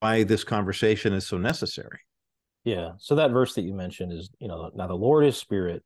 [0.00, 2.00] why this conversation is so necessary.
[2.64, 2.92] Yeah.
[2.98, 5.82] So that verse that you mentioned is, you know, now the Lord is spirit,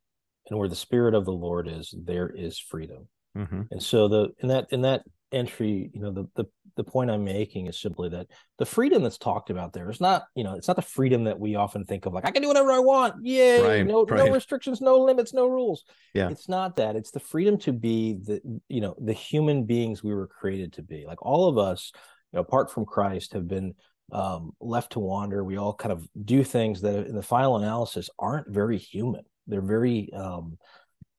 [0.49, 3.09] and where the spirit of the Lord is, there is freedom.
[3.37, 3.63] Mm-hmm.
[3.71, 6.45] And so the in that in that entry, you know, the the
[6.79, 10.27] the point I'm making is simply that the freedom that's talked about there is not,
[10.37, 12.49] you know, it's not the freedom that we often think of like I can do
[12.49, 13.27] whatever I want.
[13.27, 14.27] Yay, right, no right.
[14.27, 15.85] no restrictions, no limits, no rules.
[16.15, 16.31] Yeah.
[16.31, 16.95] It's not that.
[16.95, 20.83] It's the freedom to be the, you know, the human beings we were created to
[20.83, 21.05] be.
[21.05, 21.91] Like all of us,
[22.33, 23.75] you know, apart from Christ have been
[24.13, 25.43] um, left to wander.
[25.43, 29.25] We all kind of do things that in the final analysis aren't very human.
[29.49, 30.59] They're very um,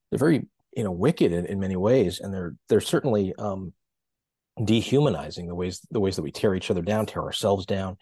[0.10, 3.74] they're very you know wicked in, in many ways and they're they're certainly um
[4.64, 7.98] dehumanizing the ways the ways that we tear each other down tear ourselves down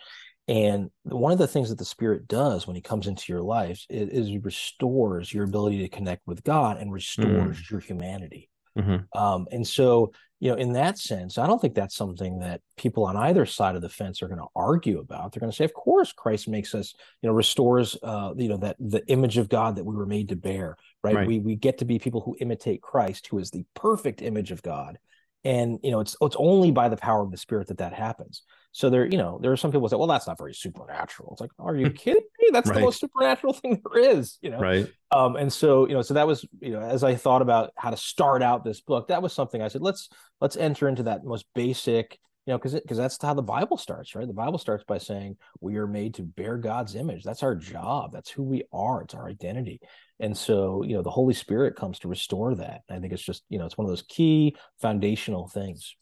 [0.48, 3.86] and one of the things that the spirit does when he comes into your life
[3.90, 7.70] is, is restores your ability to connect with god and restores mm.
[7.70, 9.20] your humanity mm-hmm.
[9.20, 13.06] um, and so you know in that sense i don't think that's something that people
[13.06, 15.66] on either side of the fence are going to argue about they're going to say
[15.66, 19.50] of course christ makes us you know restores uh, you know that the image of
[19.50, 21.16] god that we were made to bear right?
[21.16, 21.28] right?
[21.28, 24.62] We we get to be people who imitate Christ, who is the perfect image of
[24.62, 24.98] God,
[25.44, 28.44] and you know it's it's only by the power of the Spirit that that happens.
[28.72, 31.42] So there, you know, there are some people say, "Well, that's not very supernatural." It's
[31.42, 32.50] like, are you kidding me?
[32.52, 32.76] That's right.
[32.76, 34.60] the most supernatural thing there is, you know.
[34.60, 34.88] Right.
[35.12, 37.90] Um, and so you know, so that was you know, as I thought about how
[37.90, 40.10] to start out this book, that was something I said, let's
[40.42, 44.16] let's enter into that most basic you know because because that's how the bible starts
[44.16, 47.54] right the bible starts by saying we are made to bear god's image that's our
[47.54, 49.80] job that's who we are it's our identity
[50.20, 52.82] and so, you know, the Holy Spirit comes to restore that.
[52.90, 55.96] I think it's just, you know, it's one of those key foundational things.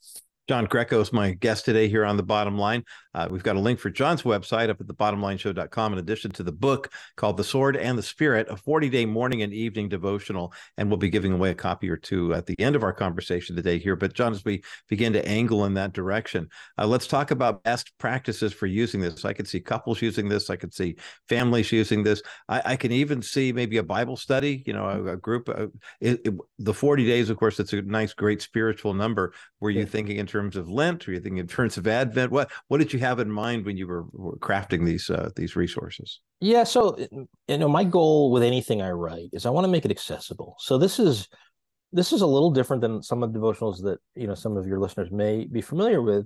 [0.47, 2.83] John Greco is my guest today here on the bottom line.
[3.15, 6.51] Uh, we've got a link for John's website up at thebottomlineshow.com in addition to the
[6.51, 10.53] book called The Sword and the Spirit, a 40 day morning and evening devotional.
[10.77, 13.55] And we'll be giving away a copy or two at the end of our conversation
[13.55, 13.95] today here.
[13.95, 17.97] But, John, as we begin to angle in that direction, uh, let's talk about best
[17.97, 19.25] practices for using this.
[19.25, 22.21] I could see couples using this, I could see families using this.
[22.47, 25.49] I, I can even see maybe a Bible study, you know, a, a group.
[25.49, 25.67] Uh,
[26.01, 29.33] it, it, the 40 days, of course, it's a nice, great spiritual number.
[29.59, 29.85] Were you yeah.
[29.85, 31.07] thinking in terms of Lent?
[31.07, 32.29] Were you thinking in terms of Advent?
[32.29, 35.55] What, what did you have in mind when you were, were crafting these uh, these
[35.55, 36.19] resources?
[36.41, 36.97] Yeah, so
[37.47, 40.55] you know, my goal with anything I write is I want to make it accessible.
[40.59, 41.29] So this is
[41.93, 44.67] this is a little different than some of the devotionals that you know some of
[44.67, 46.25] your listeners may be familiar with.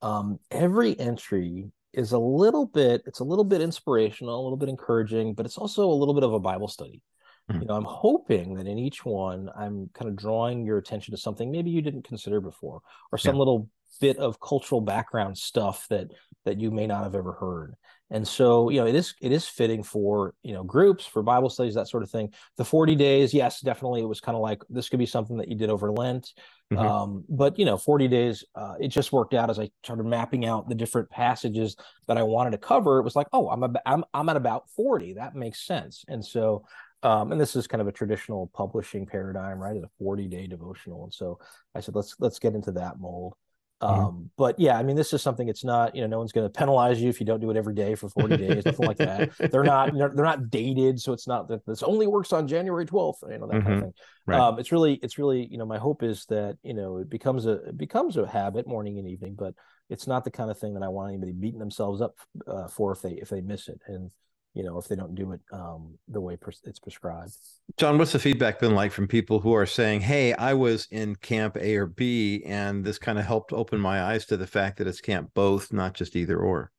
[0.00, 4.70] Um, every entry is a little bit it's a little bit inspirational, a little bit
[4.70, 7.02] encouraging, but it's also a little bit of a Bible study.
[7.50, 7.62] Mm-hmm.
[7.62, 11.20] You know, I'm hoping that in each one, I'm kind of drawing your attention to
[11.20, 12.80] something maybe you didn't consider before,
[13.12, 13.38] or some yeah.
[13.38, 13.68] little
[14.00, 16.08] bit of cultural background stuff that
[16.44, 17.74] that you may not have ever heard
[18.10, 21.50] and so you know it is it is fitting for you know groups for bible
[21.50, 24.62] studies that sort of thing the 40 days yes definitely it was kind of like
[24.70, 26.32] this could be something that you did over lent
[26.72, 26.84] mm-hmm.
[26.84, 30.46] um, but you know 40 days uh, it just worked out as i started mapping
[30.46, 33.72] out the different passages that i wanted to cover it was like oh i'm a,
[33.84, 36.64] I'm, I'm at about 40 that makes sense and so
[37.02, 40.46] um, and this is kind of a traditional publishing paradigm right it's a 40 day
[40.46, 41.38] devotional and so
[41.74, 43.34] i said let's let's get into that mold
[43.82, 44.00] Mm-hmm.
[44.00, 45.48] Um, but yeah, I mean, this is something.
[45.48, 47.56] It's not, you know, no one's going to penalize you if you don't do it
[47.56, 49.30] every day for 40 days, nothing like that.
[49.50, 52.84] They're not, they're, they're, not dated, so it's not that this only works on January
[52.84, 53.66] 12th, you know, that mm-hmm.
[53.66, 53.80] kind of mm-hmm.
[53.80, 53.92] thing.
[54.26, 54.38] Right.
[54.38, 57.46] Um, it's really, it's really, you know, my hope is that you know it becomes
[57.46, 59.54] a it becomes a habit, morning and evening, but
[59.88, 62.14] it's not the kind of thing that I want anybody beating themselves up
[62.46, 63.80] uh, for if they if they miss it.
[63.86, 64.10] And
[64.54, 67.32] you know if they don't do it um, the way pres- it's prescribed
[67.76, 71.14] john what's the feedback been like from people who are saying hey i was in
[71.16, 74.78] camp a or b and this kind of helped open my eyes to the fact
[74.78, 76.70] that it's camp both not just either or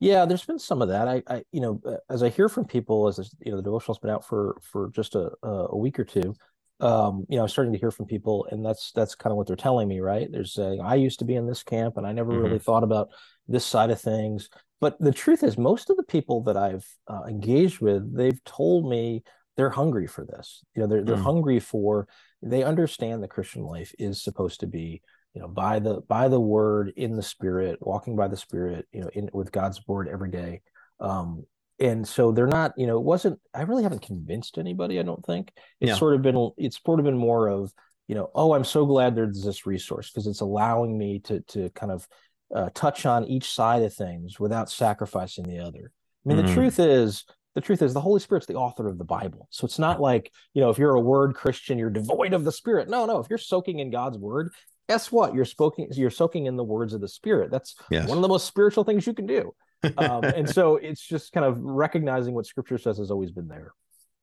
[0.00, 2.64] yeah there's been some of that i, I you know uh, as i hear from
[2.64, 6.04] people as you know the devotional's been out for for just a, a week or
[6.04, 6.34] two
[6.80, 9.46] um, you know, I'm starting to hear from people, and that's that's kind of what
[9.46, 10.30] they're telling me, right?
[10.30, 12.42] They're saying, I used to be in this camp, and I never mm-hmm.
[12.42, 13.08] really thought about
[13.48, 14.48] this side of things.
[14.80, 18.88] But the truth is, most of the people that I've uh, engaged with, they've told
[18.88, 19.24] me
[19.56, 20.62] they're hungry for this.
[20.74, 21.22] You know, they're they're mm.
[21.22, 22.06] hungry for.
[22.42, 25.02] They understand the Christian life is supposed to be,
[25.34, 29.00] you know, by the by the Word in the Spirit, walking by the Spirit, you
[29.00, 30.62] know, in with God's Word every day.
[31.00, 31.44] Um,
[31.80, 33.40] and so they're not, you know, it wasn't.
[33.52, 35.00] I really haven't convinced anybody.
[35.00, 35.96] I don't think it's yeah.
[35.96, 36.50] sort of been.
[36.56, 37.72] It's sort of been more of,
[38.06, 41.68] you know, oh, I'm so glad there's this resource because it's allowing me to to
[41.70, 42.06] kind of
[42.54, 45.92] uh, touch on each side of things without sacrificing the other.
[46.24, 46.46] I mean, mm-hmm.
[46.46, 47.24] the truth is,
[47.54, 49.48] the truth is, the Holy Spirit's the author of the Bible.
[49.50, 52.52] So it's not like you know, if you're a word Christian, you're devoid of the
[52.52, 52.88] Spirit.
[52.88, 53.18] No, no.
[53.18, 54.52] If you're soaking in God's word,
[54.88, 55.34] guess what?
[55.34, 55.88] You're soaking.
[55.92, 57.50] You're soaking in the words of the Spirit.
[57.50, 58.08] That's yes.
[58.08, 59.54] one of the most spiritual things you can do.
[59.96, 63.70] Um, and so it's just kind of recognizing what Scripture says has always been there.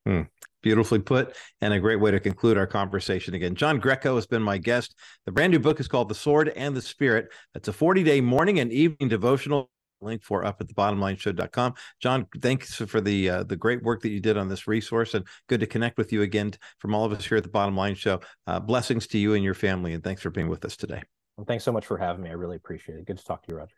[0.06, 0.22] Hmm.
[0.66, 3.54] Beautifully put, and a great way to conclude our conversation again.
[3.54, 4.96] John Greco has been my guest.
[5.28, 7.32] The brand new book is called The Sword and the Spirit.
[7.54, 9.70] It's a 40 day morning and evening devotional
[10.02, 11.76] link for up at the bottomlineshow.com.
[12.02, 15.24] John, thanks for the uh, the great work that you did on this resource and
[15.48, 17.94] good to connect with you again from all of us here at the Bottom Line
[17.94, 18.22] Show.
[18.48, 21.04] Uh, blessings to you and your family, and thanks for being with us today.
[21.38, 22.32] Well, thanks so much for having me.
[22.32, 23.06] I really appreciate it.
[23.06, 23.76] Good to talk to you, Roger.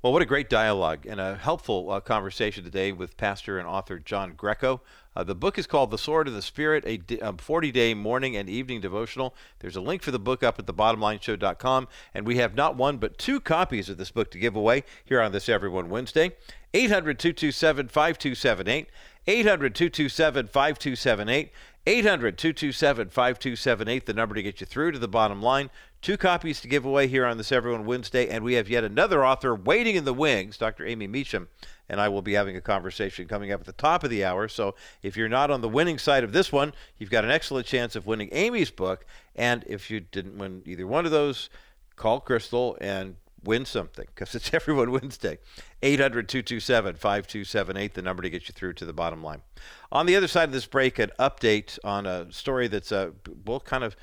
[0.00, 3.98] Well, what a great dialogue and a helpful uh, conversation today with pastor and author
[3.98, 4.80] John Greco.
[5.16, 8.48] Uh, the book is called The Sword of the Spirit, a 40 day morning and
[8.48, 9.34] evening devotional.
[9.58, 13.18] There's a link for the book up at thebottomlineshow.com, and we have not one but
[13.18, 16.36] two copies of this book to give away here on this Everyone Wednesday.
[16.74, 18.88] 800 227 5278.
[19.26, 21.50] 800 227 5278.
[21.88, 25.70] 800 227 5278, the number to get you through to the bottom line.
[26.00, 29.26] Two copies to give away here on this Everyone Wednesday, and we have yet another
[29.26, 30.86] author waiting in the wings, Dr.
[30.86, 31.48] Amy Mecham,
[31.88, 34.46] and I will be having a conversation coming up at the top of the hour.
[34.46, 37.66] So if you're not on the winning side of this one, you've got an excellent
[37.66, 39.04] chance of winning Amy's book.
[39.34, 41.50] And if you didn't win either one of those,
[41.96, 45.38] call Crystal and win something because it's Everyone Wednesday.
[45.82, 49.42] 800 227 5278, the number to get you through to the bottom line.
[49.90, 53.10] On the other side of this break, an update on a story that's, uh,
[53.44, 53.96] well, kind of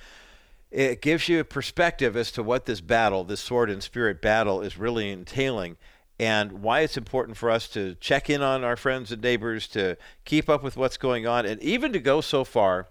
[0.75, 4.61] it gives you a perspective as to what this battle, this sword and spirit battle,
[4.61, 5.77] is really entailing
[6.19, 9.95] and why it's important for us to check in on our friends and neighbors, to
[10.25, 12.89] keep up with what's going on, and even to go so far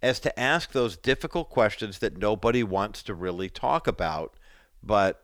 [0.00, 4.34] as to ask those difficult questions that nobody wants to really talk about,
[4.82, 5.22] but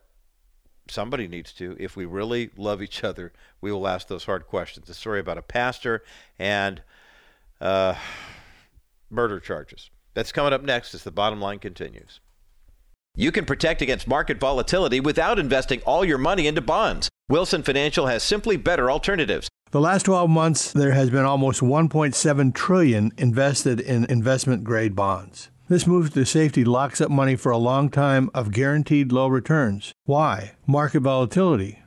[0.89, 1.75] somebody needs to.
[1.81, 3.33] If we really love each other,
[3.63, 4.91] we will ask those hard questions.
[4.91, 6.03] A story about a pastor
[6.39, 6.83] and
[7.59, 7.95] uh,
[9.09, 9.89] murder charges.
[10.15, 12.21] That's coming up next as the bottom line continues.
[13.15, 17.11] You can protect against market volatility without investing all your money into bonds.
[17.29, 19.49] Wilson Financial has simply better alternatives.
[19.71, 25.51] The last 12 months there has been almost 1.7 trillion invested in investment grade bonds.
[25.69, 29.93] This move to safety locks up money for a long time of guaranteed low returns.
[30.05, 30.53] Why?
[30.67, 31.82] Market volatility.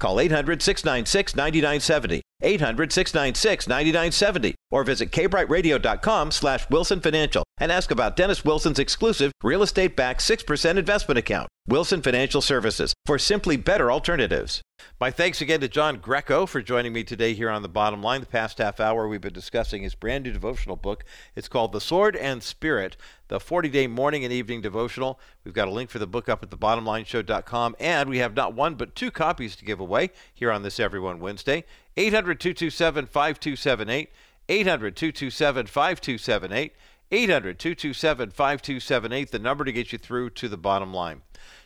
[0.00, 2.22] Call 800 696 9970.
[2.42, 9.32] 800 696 9970 or visit kbriteradio.com slash wilson financial and ask about dennis wilson's exclusive
[9.42, 14.60] real estate backed 6% investment account wilson financial services for simply better alternatives.
[14.98, 18.20] My thanks again to john greco for joining me today here on the bottom line.
[18.20, 21.04] The past half hour we've been discussing his brand new devotional book.
[21.36, 22.96] It's called the sword and spirit
[23.28, 25.20] the 40-day morning and evening devotional.
[25.44, 28.74] We've got a link for the book up at thebottomlineshow.com and we have not one
[28.74, 31.64] but two copies to give away here on this everyone wednesday
[31.96, 34.10] 800 227 5278.
[34.48, 36.72] 800 227 5278.
[37.12, 41.22] 800 227 5278, the number to get you through to the bottom line.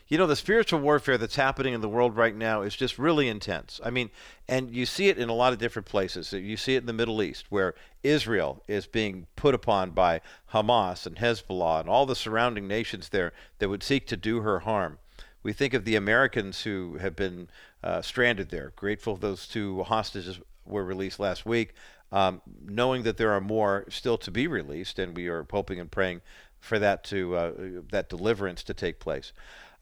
[0.07, 3.27] You know, the spiritual warfare that's happening in the world right now is just really
[3.27, 3.79] intense.
[3.83, 4.09] I mean,
[4.47, 6.31] and you see it in a lot of different places.
[6.31, 10.21] You see it in the Middle East, where Israel is being put upon by
[10.51, 14.61] Hamas and Hezbollah and all the surrounding nations there that would seek to do her
[14.61, 14.99] harm.
[15.45, 17.49] We think of the Americans who have been
[17.83, 18.73] uh, stranded there.
[18.75, 21.75] Grateful those two hostages were released last week,
[22.11, 25.91] um, knowing that there are more still to be released, and we are hoping and
[25.91, 26.21] praying
[26.59, 27.51] for that to uh,
[27.91, 29.33] that deliverance to take place.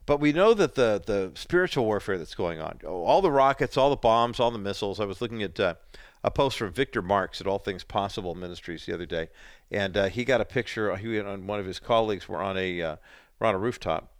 [0.04, 3.88] But we know that the the spiritual warfare that's going on, all the rockets, all
[3.88, 5.00] the bombs, all the missiles.
[5.00, 5.76] I was looking at uh,
[6.22, 9.30] a post from Victor Marx at All Things Possible Ministries the other day,
[9.70, 10.94] and uh, he got a picture.
[10.96, 12.96] He and one of his colleagues were on a uh,
[13.38, 14.13] were on a rooftop,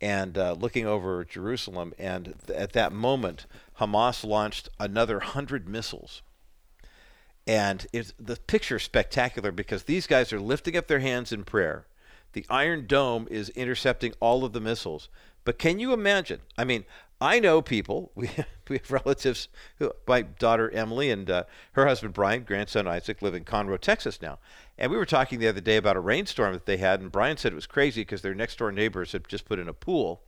[0.00, 1.94] and uh, looking over Jerusalem.
[1.98, 3.46] And th- at that moment,
[3.80, 6.22] Hamas launched another hundred missiles.
[7.46, 11.44] And it's, the picture is spectacular because these guys are lifting up their hands in
[11.44, 11.86] prayer.
[12.34, 15.08] The Iron Dome is intercepting all of the missiles.
[15.44, 16.40] But can you imagine?
[16.58, 16.84] I mean,
[17.20, 18.12] I know people.
[18.18, 18.30] We
[18.68, 19.48] we have relatives.
[19.78, 24.20] Who, my daughter Emily and uh, her husband Brian, grandson Isaac, live in Conroe, Texas
[24.20, 24.38] now.
[24.76, 27.38] And we were talking the other day about a rainstorm that they had, and Brian
[27.38, 30.20] said it was crazy because their next door neighbors had just put in a pool,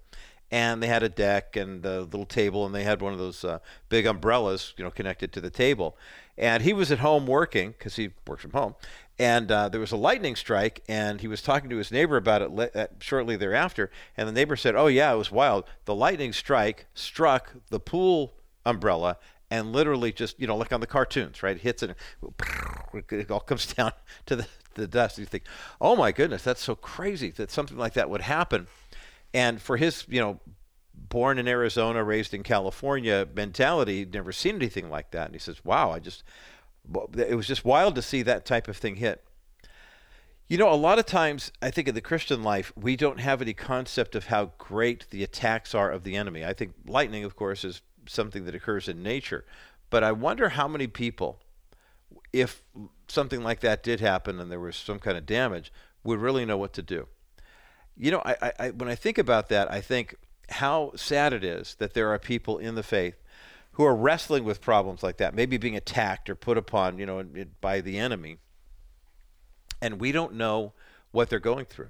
[0.50, 3.44] and they had a deck and a little table, and they had one of those
[3.44, 3.58] uh,
[3.90, 5.98] big umbrellas, you know, connected to the table.
[6.38, 8.74] And he was at home working because he works from home,
[9.20, 12.40] and uh, there was a lightning strike, and he was talking to his neighbor about
[12.40, 13.90] it le- uh, shortly thereafter.
[14.16, 15.64] And the neighbor said, "Oh yeah, it was wild.
[15.84, 19.18] The lightning strike struck the pool umbrella."
[19.52, 21.96] and literally just you know like on the cartoons right it hits it
[23.10, 23.90] it all comes down
[24.24, 25.42] to the, the dust you think
[25.80, 28.68] oh my goodness that's so crazy that something like that would happen
[29.34, 30.38] and for his you know
[30.94, 35.26] born in Arizona, raised in California mentality, never seen anything like that.
[35.26, 36.22] And he says, "Wow, I just
[37.16, 39.24] it was just wild to see that type of thing hit."
[40.48, 43.40] You know, a lot of times I think in the Christian life, we don't have
[43.40, 46.44] any concept of how great the attacks are of the enemy.
[46.44, 49.44] I think lightning, of course, is something that occurs in nature.
[49.90, 51.40] But I wonder how many people,
[52.32, 52.62] if
[53.06, 55.72] something like that did happen and there was some kind of damage,
[56.02, 57.06] would really know what to do.
[57.96, 60.16] You know, I, I, when I think about that, I think
[60.48, 63.22] how sad it is that there are people in the faith
[63.80, 67.24] who are wrestling with problems like that, maybe being attacked or put upon, you know,
[67.62, 68.36] by the enemy
[69.80, 70.74] and we don't know
[71.12, 71.88] what they're going through.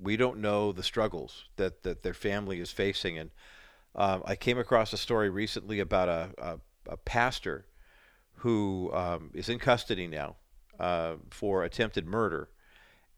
[0.00, 3.18] We don't know the struggles that, that their family is facing.
[3.18, 3.30] And
[3.96, 6.58] um, I came across a story recently about a, a,
[6.92, 7.66] a pastor
[8.34, 10.36] who um, is in custody now
[10.78, 12.50] uh, for attempted murder.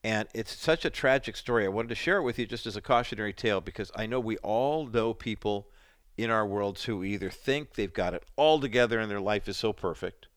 [0.02, 1.66] And it's such a tragic story.
[1.66, 4.18] I wanted to share it with you just as a cautionary tale because I know
[4.18, 5.68] we all know people
[6.16, 9.56] in our worlds who either think they've got it all together and their life is
[9.56, 10.28] so perfect,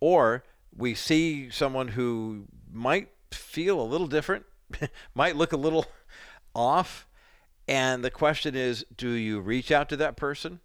[0.00, 0.44] or
[0.76, 4.44] we see someone who might feel a little different,
[5.14, 5.86] might look a little
[6.54, 7.06] off.
[7.68, 10.60] And the question is do you reach out to that person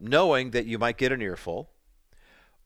[0.00, 1.70] knowing that you might get an earful?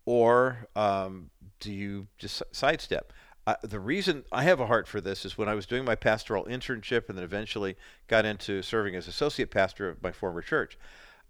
[0.06, 3.12] Or um, do you just sidestep?
[3.46, 5.94] Uh, the reason I have a heart for this is when I was doing my
[5.94, 10.78] pastoral internship and then eventually got into serving as associate pastor of my former church.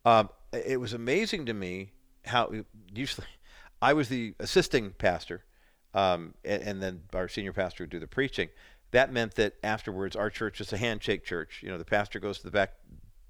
[0.05, 1.92] Um, it was amazing to me
[2.24, 2.53] how
[2.92, 3.26] usually
[3.82, 5.44] I was the assisting pastor
[5.94, 8.48] um, and, and, then our senior pastor would do the preaching.
[8.92, 11.61] That meant that afterwards, our church is a handshake church.
[11.62, 12.74] You know, the pastor goes to the back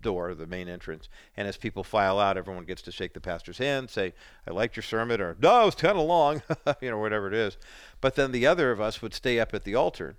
[0.02, 3.58] door, the main entrance, and as people file out, everyone gets to shake the pastor's
[3.58, 4.14] hand, say,
[4.46, 6.42] "I liked your sermon," or "No, it was kind of long,"
[6.80, 7.58] you know, whatever it is.
[8.00, 10.16] But then the other of us would stay up at the altar,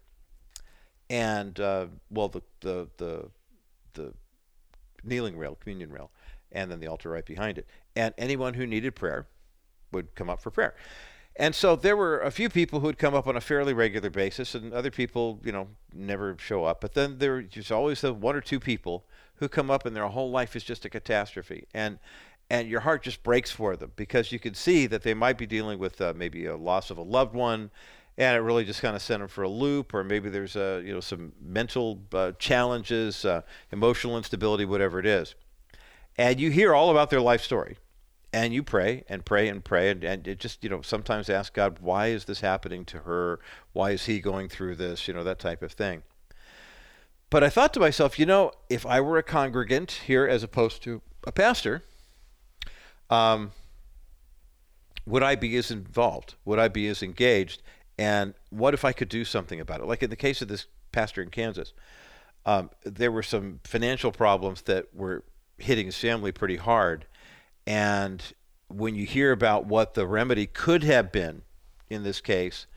[1.09, 3.29] and uh, well, the the the
[3.93, 4.13] the
[5.03, 6.11] kneeling rail, communion rail,
[6.51, 9.27] and then the altar right behind it, and anyone who needed prayer
[9.91, 10.75] would come up for prayer.
[11.37, 14.09] And so there were a few people who would come up on a fairly regular
[14.09, 16.81] basis, and other people, you know, never show up.
[16.81, 20.29] But then there's always the one or two people who come up, and their whole
[20.29, 21.99] life is just a catastrophe, and
[22.49, 25.45] and your heart just breaks for them because you can see that they might be
[25.45, 27.71] dealing with uh, maybe a loss of a loved one,
[28.17, 30.83] and it really just kind of sent them for a loop, or maybe there's a
[30.85, 33.41] you know some mental uh, challenges, uh,
[33.71, 35.35] emotional instability, whatever it is,
[36.17, 37.77] and you hear all about their life story.
[38.33, 41.53] And you pray and pray and pray and, and it just you know sometimes ask
[41.53, 43.41] god why is this happening to her?
[43.73, 45.05] Why is he going through this?
[45.07, 46.03] You know that type of thing.
[47.29, 50.81] But i thought to myself you know if i were a congregant here as opposed
[50.83, 51.83] to a pastor
[53.09, 53.51] um,
[55.05, 56.35] would i be as involved?
[56.45, 57.61] Would i be as engaged?
[57.97, 59.87] And what if i could do something about it?
[59.87, 61.73] Like in the case of this pastor in kansas
[62.45, 65.23] um, there were some financial problems that were
[65.61, 67.05] hitting his family pretty hard
[67.67, 68.33] and
[68.67, 71.43] when you hear about what the remedy could have been
[71.89, 72.67] in this case,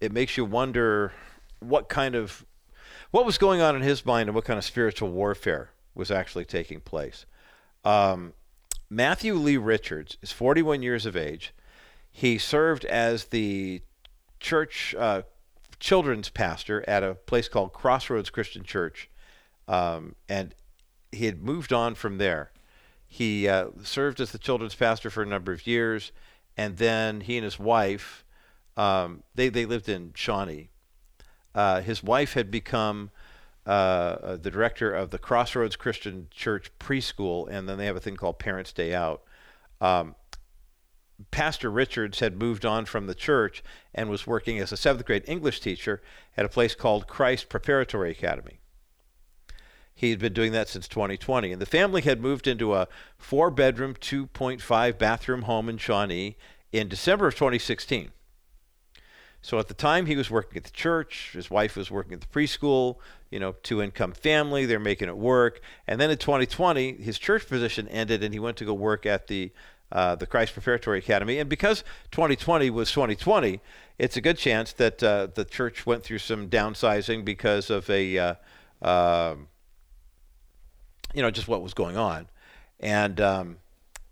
[0.00, 1.12] it makes you wonder
[1.60, 2.44] what kind of
[3.10, 6.44] what was going on in his mind and what kind of spiritual warfare was actually
[6.44, 7.24] taking place.
[7.84, 8.34] Um,
[8.90, 11.54] Matthew Lee Richards is 41 years of age.
[12.10, 13.82] He served as the
[14.40, 15.22] church uh,
[15.80, 19.08] children's pastor at a place called Crossroads Christian Church,
[19.66, 20.54] um, and
[21.12, 22.50] he had moved on from there.
[23.06, 26.12] He uh, served as the children's pastor for a number of years,
[26.56, 28.24] and then he and his wife,
[28.76, 30.68] um, they, they lived in Shawnee.
[31.54, 33.10] Uh, his wife had become
[33.66, 38.00] uh, uh, the director of the Crossroads Christian Church preschool, and then they have a
[38.00, 39.22] thing called Parents Day Out.
[39.80, 40.14] Um,
[41.30, 43.62] Pastor Richards had moved on from the church
[43.94, 46.00] and was working as a seventh grade English teacher
[46.36, 48.60] at a place called Christ Preparatory Academy.
[49.98, 51.50] He had been doing that since 2020.
[51.50, 52.86] And the family had moved into a
[53.16, 56.36] four bedroom, 2.5 bathroom home in Shawnee
[56.70, 58.12] in December of 2016.
[59.42, 62.20] So at the time he was working at the church, his wife was working at
[62.20, 65.60] the preschool, you know, two income family, they're making it work.
[65.88, 69.26] And then in 2020, his church position ended and he went to go work at
[69.26, 69.50] the
[69.90, 71.38] uh, the Christ Preparatory Academy.
[71.38, 71.82] And because
[72.12, 73.60] 2020 was 2020,
[73.98, 78.16] it's a good chance that uh, the church went through some downsizing because of a
[78.16, 78.34] uh,
[78.80, 79.48] um,
[81.18, 82.28] you know, just what was going on.
[82.78, 83.56] And um,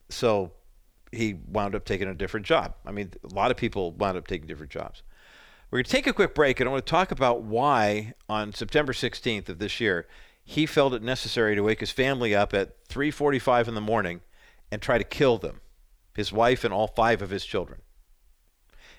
[0.08, 0.50] so
[1.12, 2.74] he wound up taking a different job.
[2.84, 5.04] I mean, a lot of people wound up taking different jobs.
[5.70, 8.52] We're going to take a quick break, and I want to talk about why on
[8.52, 10.08] September 16th of this year
[10.42, 14.22] he felt it necessary to wake his family up at 3:45 in the morning
[14.72, 15.60] and try to kill them,
[16.16, 17.82] his wife and all five of his children.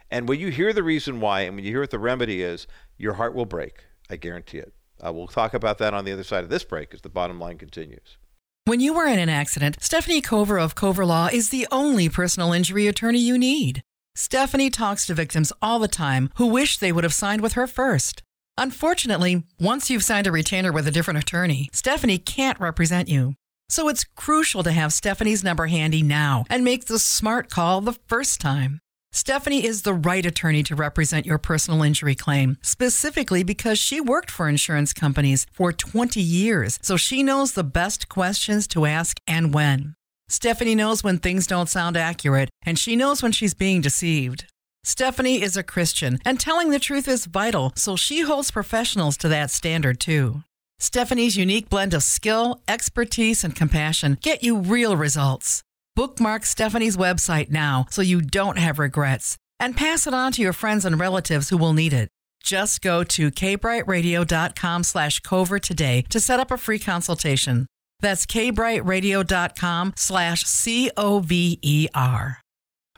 [0.10, 2.68] And when you hear the reason why, and when you hear what the remedy is,
[2.97, 3.84] your heart will break.
[4.10, 4.74] I guarantee it.
[5.04, 7.39] Uh, we'll talk about that on the other side of this break as the bottom
[7.39, 8.18] line continues.
[8.66, 12.52] When you are in an accident, Stephanie Cover of Cover Law is the only personal
[12.52, 13.82] injury attorney you need.
[14.16, 17.68] Stephanie talks to victims all the time who wish they would have signed with her
[17.68, 18.24] first.
[18.58, 23.36] Unfortunately, once you've signed a retainer with a different attorney, Stephanie can't represent you.
[23.70, 27.98] So it's crucial to have Stephanie's number handy now and make the smart call the
[28.08, 28.80] first time.
[29.18, 34.30] Stephanie is the right attorney to represent your personal injury claim, specifically because she worked
[34.30, 39.55] for insurance companies for 20 years, so she knows the best questions to ask and
[39.55, 39.95] when.
[40.30, 44.45] Stephanie knows when things don't sound accurate, and she knows when she's being deceived.
[44.84, 49.28] Stephanie is a Christian, and telling the truth is vital, so she holds professionals to
[49.28, 50.43] that standard too.
[50.78, 55.63] Stephanie's unique blend of skill, expertise, and compassion get you real results.
[55.98, 60.54] Bookmark Stephanie's website now so you don't have regrets, and pass it on to your
[60.54, 62.08] friends and relatives who will need it.
[62.43, 67.66] Just go to kbriteradio.com slash cover today to set up a free consultation.
[68.00, 72.38] That's kbriteradio.com slash C-O-V-E-R.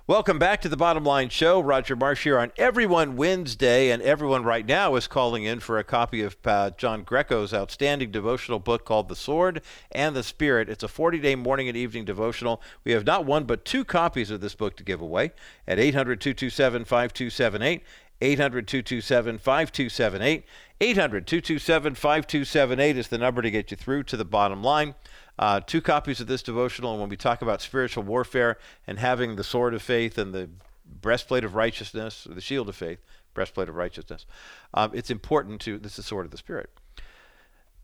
[0.10, 1.60] Welcome back to the Bottom Line Show.
[1.60, 5.84] Roger Marsh here on Everyone Wednesday, and everyone right now is calling in for a
[5.84, 10.68] copy of uh, John Greco's outstanding devotional book called The Sword and the Spirit.
[10.68, 12.60] It's a 40-day morning and evening devotional.
[12.84, 15.32] We have not one but two copies of this book to give away
[15.68, 17.82] at 800-227-5278,
[18.20, 20.42] 800-227-5278.
[20.82, 24.96] 800-227-5278 is the number to get you through to the bottom line.
[25.40, 29.38] Uh, two copies of this devotional, and when we talk about spiritual warfare and having
[29.38, 30.50] the sword of faith and the
[30.86, 33.00] breastplate of righteousness, or the shield of faith,
[33.34, 34.26] breastplate of righteousness,
[34.74, 36.70] um, it's important to, this is the sword of the Spirit.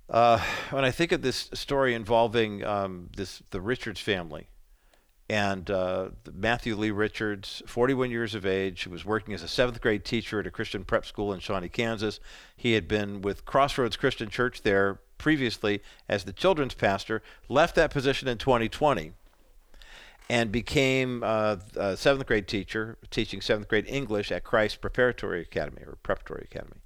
[0.09, 0.37] Uh,
[0.71, 4.49] when I think of this story involving um, this the Richards family,
[5.29, 10.05] and uh, Matthew Lee Richards, 41 years of age, was working as a seventh grade
[10.05, 12.19] teacher at a Christian prep school in Shawnee, Kansas.
[12.55, 17.91] He had been with Crossroads Christian Church there previously as the children's pastor, left that
[17.91, 19.13] position in 2020
[20.29, 25.83] and became uh, a seventh grade teacher, teaching seventh grade English at Christ Preparatory Academy
[25.85, 26.81] or Preparatory Academy.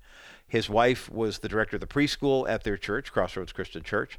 [0.48, 4.18] His wife was the director of the preschool at their church, Crossroads Christian Church.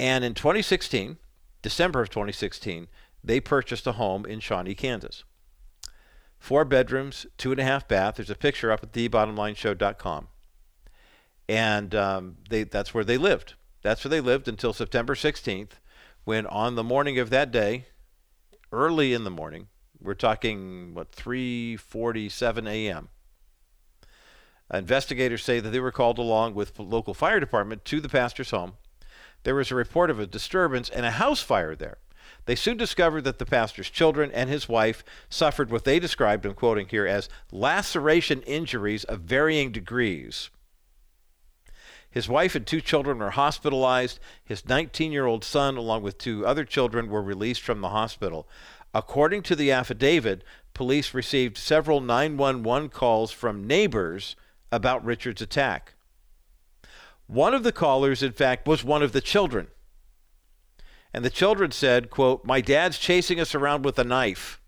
[0.00, 1.18] And in 2016,
[1.62, 2.86] December of 2016,
[3.22, 5.24] they purchased a home in Shawnee, Kansas.
[6.38, 8.16] Four bedrooms, two and a half bath.
[8.16, 10.28] There's a picture up at thebottomlineshow.com
[11.48, 13.54] and um, they that's where they lived.
[13.82, 15.72] That's where they lived until September 16th,
[16.24, 17.86] when on the morning of that day,
[18.72, 19.68] early in the morning,
[20.00, 23.08] we're talking what 3:47 a.m.
[24.72, 28.74] Investigators say that they were called along with local fire department to the pastor's home.
[29.44, 31.96] There was a report of a disturbance and a house fire there.
[32.48, 36.54] They soon discovered that the pastor's children and his wife suffered what they described, I'm
[36.54, 40.48] quoting here, as laceration injuries of varying degrees.
[42.10, 44.18] His wife and two children were hospitalized.
[44.42, 48.48] His 19 year old son, along with two other children, were released from the hospital.
[48.94, 50.42] According to the affidavit,
[50.72, 54.36] police received several 911 calls from neighbors
[54.72, 55.96] about Richard's attack.
[57.26, 59.68] One of the callers, in fact, was one of the children.
[61.12, 64.60] And the children said, quote, My dad's chasing us around with a knife.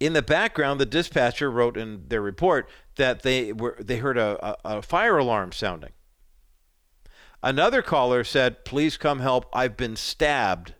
[0.00, 4.44] In the background, the dispatcher wrote in their report that they were they heard a,
[4.44, 5.92] a, a fire alarm sounding.
[7.40, 9.46] Another caller said, "Please come help.
[9.52, 10.74] I've been stabbed."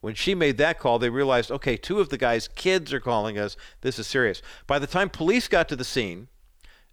[0.00, 3.36] When she made that call, they realized, okay, two of the guy's kids are calling
[3.36, 3.56] us.
[3.80, 4.42] This is serious.
[4.66, 6.28] By the time police got to the scene,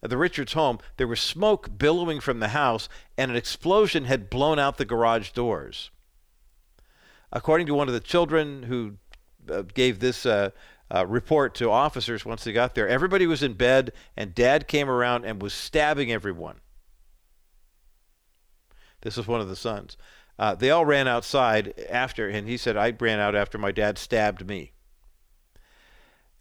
[0.05, 2.87] at the Richards home, there was smoke billowing from the house,
[3.17, 5.89] and an explosion had blown out the garage doors.
[7.31, 8.97] According to one of the children who
[9.51, 10.51] uh, gave this uh,
[10.93, 12.87] uh, report to officers once they got there.
[12.87, 16.59] Everybody was in bed, and Dad came around and was stabbing everyone.
[19.01, 19.97] This was one of the sons.
[20.37, 23.97] Uh, they all ran outside after, and he said, I ran out after my dad
[23.97, 24.73] stabbed me.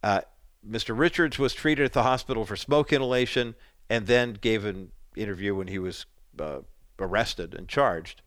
[0.02, 0.20] Uh,
[0.68, 0.98] Mr.
[0.98, 3.54] Richards was treated at the hospital for smoke inhalation
[3.90, 6.06] and then gave an interview when he was
[6.40, 6.60] uh,
[6.98, 8.22] arrested and charged.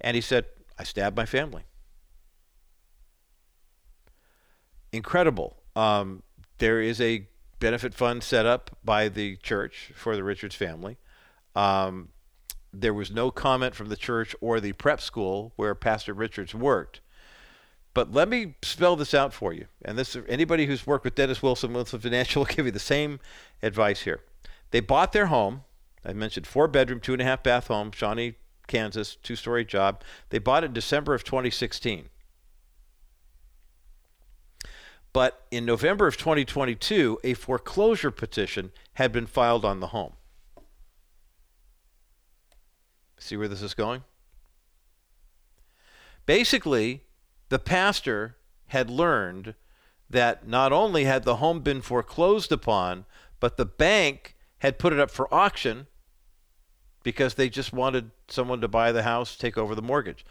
[0.00, 0.46] And he said,
[0.78, 1.64] I stabbed my family.
[4.92, 5.56] incredible.
[5.74, 6.22] Um,
[6.58, 7.26] there is a
[7.58, 10.98] benefit fund set up by the church for the Richards family.
[11.56, 12.10] Um,
[12.72, 17.00] there was no comment from the church or the prep school where Pastor Richards worked.
[17.94, 19.66] But let me spell this out for you.
[19.84, 23.20] And this anybody who's worked with Dennis Wilson, Wilson Financial will give you the same
[23.62, 24.20] advice here.
[24.70, 25.62] They bought their home.
[26.04, 28.34] I mentioned four bedroom, two and a half bath home, Shawnee,
[28.66, 30.02] Kansas, two story job.
[30.30, 32.08] They bought it in December of 2016.
[35.12, 40.14] But in November of 2022, a foreclosure petition had been filed on the home.
[43.18, 44.02] See where this is going?
[46.24, 47.02] Basically,
[47.52, 48.34] the pastor
[48.68, 49.54] had learned
[50.08, 53.04] that not only had the home been foreclosed upon,
[53.40, 55.86] but the bank had put it up for auction
[57.02, 60.24] because they just wanted someone to buy the house, take over the mortgage.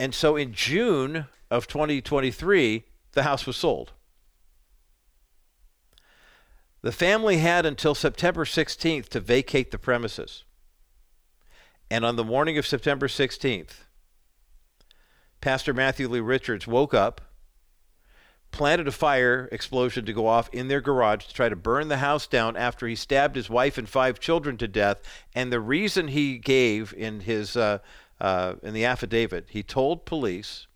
[0.00, 3.92] And so in June of 2023, the house was sold.
[6.80, 10.44] The family had until September 16th to vacate the premises.
[11.90, 13.83] And on the morning of September 16th,
[15.44, 17.20] Pastor Matthew Lee Richards woke up,
[18.50, 21.98] planted a fire explosion to go off in their garage to try to burn the
[21.98, 25.02] house down after he stabbed his wife and five children to death.
[25.34, 27.80] And the reason he gave in his uh,
[28.18, 30.66] uh, in the affidavit, he told police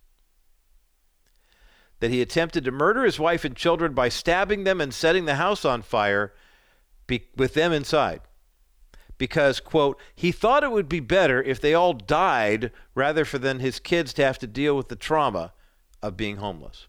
[2.00, 5.36] that he attempted to murder his wife and children by stabbing them and setting the
[5.36, 6.34] house on fire
[7.06, 8.20] be- with them inside.
[9.18, 13.58] Because, quote, he thought it would be better if they all died rather for than
[13.58, 15.52] his kids to have to deal with the trauma
[16.00, 16.86] of being homeless.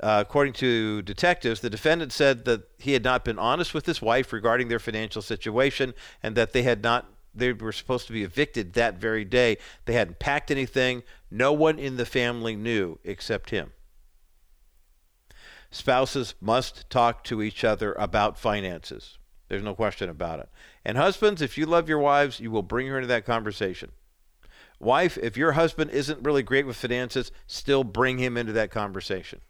[0.00, 4.02] Uh, according to detectives, the defendant said that he had not been honest with his
[4.02, 8.24] wife regarding their financial situation and that they had not they were supposed to be
[8.24, 9.56] evicted that very day.
[9.86, 11.02] They hadn't packed anything.
[11.30, 13.72] No one in the family knew except him.
[15.72, 19.16] Spouses must talk to each other about finances.
[19.48, 20.50] There's no question about it.
[20.84, 23.92] And husbands, if you love your wives, you will bring her into that conversation.
[24.78, 29.40] Wife, if your husband isn't really great with finances, still bring him into that conversation.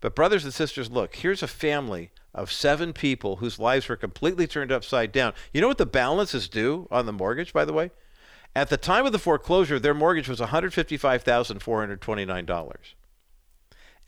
[0.00, 4.48] But, brothers and sisters, look, here's a family of seven people whose lives were completely
[4.48, 5.34] turned upside down.
[5.52, 7.92] You know what the balance is due on the mortgage, by the way?
[8.56, 12.94] At the time of the foreclosure, their mortgage was $155,429.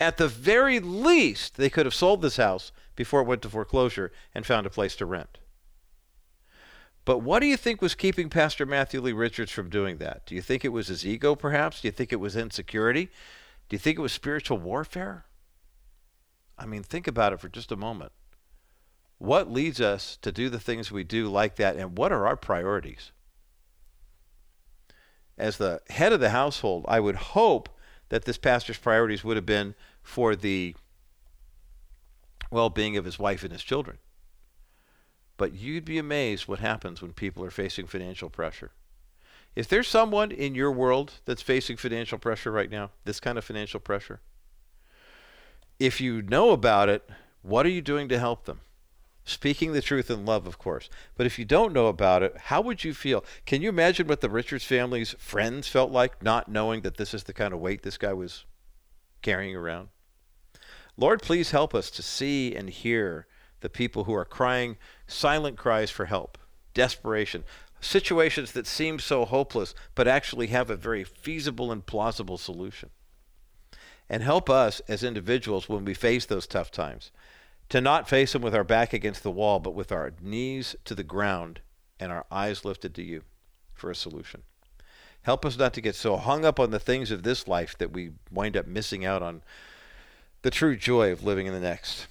[0.03, 4.11] At the very least, they could have sold this house before it went to foreclosure
[4.35, 5.39] and found a place to rent.
[7.05, 10.27] But what do you think was keeping Pastor Matthew Lee Richards from doing that?
[10.27, 11.81] Do you think it was his ego, perhaps?
[11.81, 13.11] Do you think it was insecurity?
[13.69, 15.27] Do you think it was spiritual warfare?
[16.59, 18.11] I mean, think about it for just a moment.
[19.19, 22.37] What leads us to do the things we do like that, and what are our
[22.37, 23.13] priorities?
[25.39, 27.69] As the head of the household, I would hope
[28.09, 30.75] that this pastor's priorities would have been for the
[32.51, 33.99] well being of his wife and his children.
[35.37, 38.73] But you'd be amazed what happens when people are facing financial pressure.
[39.57, 42.91] Is there someone in your world that's facing financial pressure right now?
[43.05, 44.21] This kind of financial pressure?
[45.83, 47.09] if you know about it,
[47.43, 48.61] what are you doing to help them?
[49.25, 50.89] Speaking the truth in love, of course.
[51.17, 53.25] But if you don't know about it, how would you feel?
[53.47, 57.25] Can you imagine what the Richards family's friends felt like, not knowing that this is
[57.25, 58.45] the kind of weight this guy was
[59.23, 59.89] carrying around?
[60.97, 63.27] Lord, please help us to see and hear
[63.61, 66.37] the people who are crying silent cries for help,
[66.75, 67.45] desperation,
[67.81, 72.91] situations that seem so hopeless, but actually have a very feasible and plausible solution
[74.09, 77.11] and help us as individuals when we face those tough times
[77.71, 80.95] to not face them with our back against the wall, but with our knees to
[80.95, 81.63] the ground
[81.99, 83.23] and our eyes lifted to you
[83.73, 84.43] for a solution.
[85.23, 87.93] Help us not to get so hung up on the things of this life that
[87.93, 89.43] we wind up missing out on
[90.43, 92.07] the true joy of living in the next.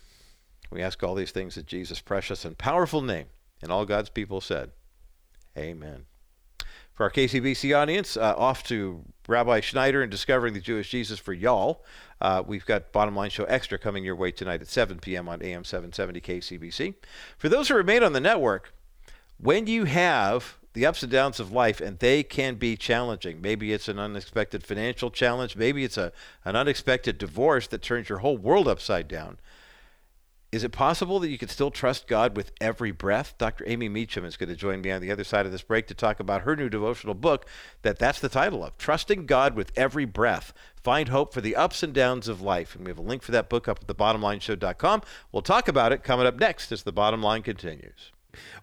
[0.71, 3.25] We ask all these things in Jesus' precious and powerful name.
[3.61, 4.71] And all God's people said,
[5.57, 6.05] Amen.
[6.93, 11.33] For our KCBC audience, uh, off to Rabbi Schneider and Discovering the Jewish Jesus for
[11.33, 11.83] y'all.
[12.21, 15.27] Uh, we've got Bottom Line Show Extra coming your way tonight at 7 p.m.
[15.27, 16.95] on AM 770 KCBC.
[17.37, 18.73] For those who remain on the network,
[19.37, 23.41] when you have the ups and downs of life, and they can be challenging.
[23.41, 25.55] Maybe it's an unexpected financial challenge.
[25.55, 26.11] Maybe it's a,
[26.45, 29.37] an unexpected divorce that turns your whole world upside down.
[30.51, 33.35] Is it possible that you can still trust God with every breath?
[33.37, 33.63] Dr.
[33.67, 35.93] Amy Mecham is going to join me on the other side of this break to
[35.93, 37.45] talk about her new devotional book
[37.83, 40.51] that that's the title of, Trusting God with Every Breath.
[40.83, 42.75] Find hope for the ups and downs of life.
[42.75, 45.03] And we have a link for that book up at thebottomlineshow.com.
[45.31, 48.11] We'll talk about it coming up next as the bottom line continues.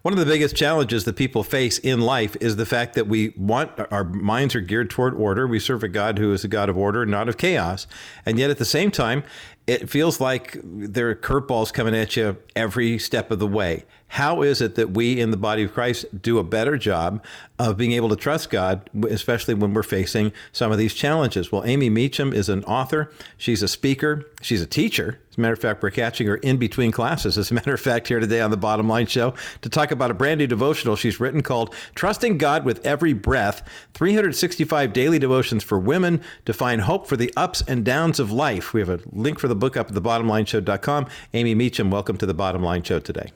[0.01, 3.33] One of the biggest challenges that people face in life is the fact that we
[3.37, 5.47] want our minds are geared toward order.
[5.47, 7.85] We serve a God who is a God of order, not of chaos.
[8.25, 9.23] And yet at the same time,
[9.67, 13.85] it feels like there are curveballs coming at you every step of the way.
[14.13, 17.23] How is it that we in the body of Christ do a better job
[17.59, 21.51] of being able to trust God, especially when we're facing some of these challenges?
[21.51, 25.19] Well, Amy Mecham is an author, she's a speaker, she's a teacher.
[25.29, 27.37] As a matter of fact, we're catching her in between classes.
[27.37, 30.09] As a matter of fact, here today on the Bottom Line Show to talk about
[30.09, 33.61] a brand new devotional she's written called Trusting God with Every Breath
[33.93, 38.73] 365 Daily Devotions for Women to Find Hope for the Ups and Downs of Life.
[38.73, 41.05] We have a link for the book up at thebottomlineshow.com.
[41.35, 43.31] Amy Mecham, welcome to the Bottom Line Show today.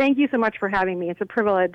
[0.00, 1.10] Thank you so much for having me.
[1.10, 1.74] It's a privilege.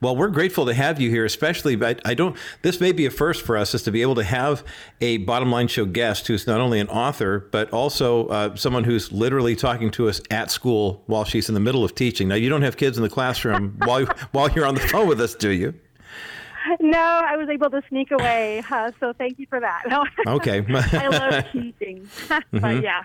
[0.00, 1.76] Well, we're grateful to have you here, especially.
[1.76, 2.34] But I don't.
[2.62, 4.64] This may be a first for us, is to be able to have
[5.02, 9.12] a bottom line show guest who's not only an author but also uh, someone who's
[9.12, 12.28] literally talking to us at school while she's in the middle of teaching.
[12.28, 15.20] Now, you don't have kids in the classroom while while you're on the phone with
[15.20, 15.74] us, do you?
[16.80, 18.62] No, I was able to sneak away.
[18.70, 19.82] Uh, so thank you for that.
[20.26, 20.64] okay.
[20.68, 22.08] I love teaching.
[22.28, 22.82] mm-hmm.
[22.82, 23.02] yeah.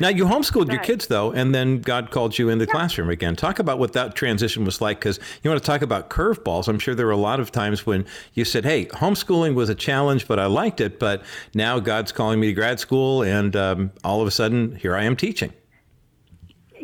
[0.00, 2.72] now, you homeschooled your kids, though, and then God called you in the yeah.
[2.72, 3.36] classroom again.
[3.36, 6.68] Talk about what that transition was like, because you want to talk about curveballs.
[6.68, 8.04] I'm sure there were a lot of times when
[8.34, 10.98] you said, hey, homeschooling was a challenge, but I liked it.
[10.98, 11.22] But
[11.54, 15.04] now God's calling me to grad school, and um, all of a sudden, here I
[15.04, 15.52] am teaching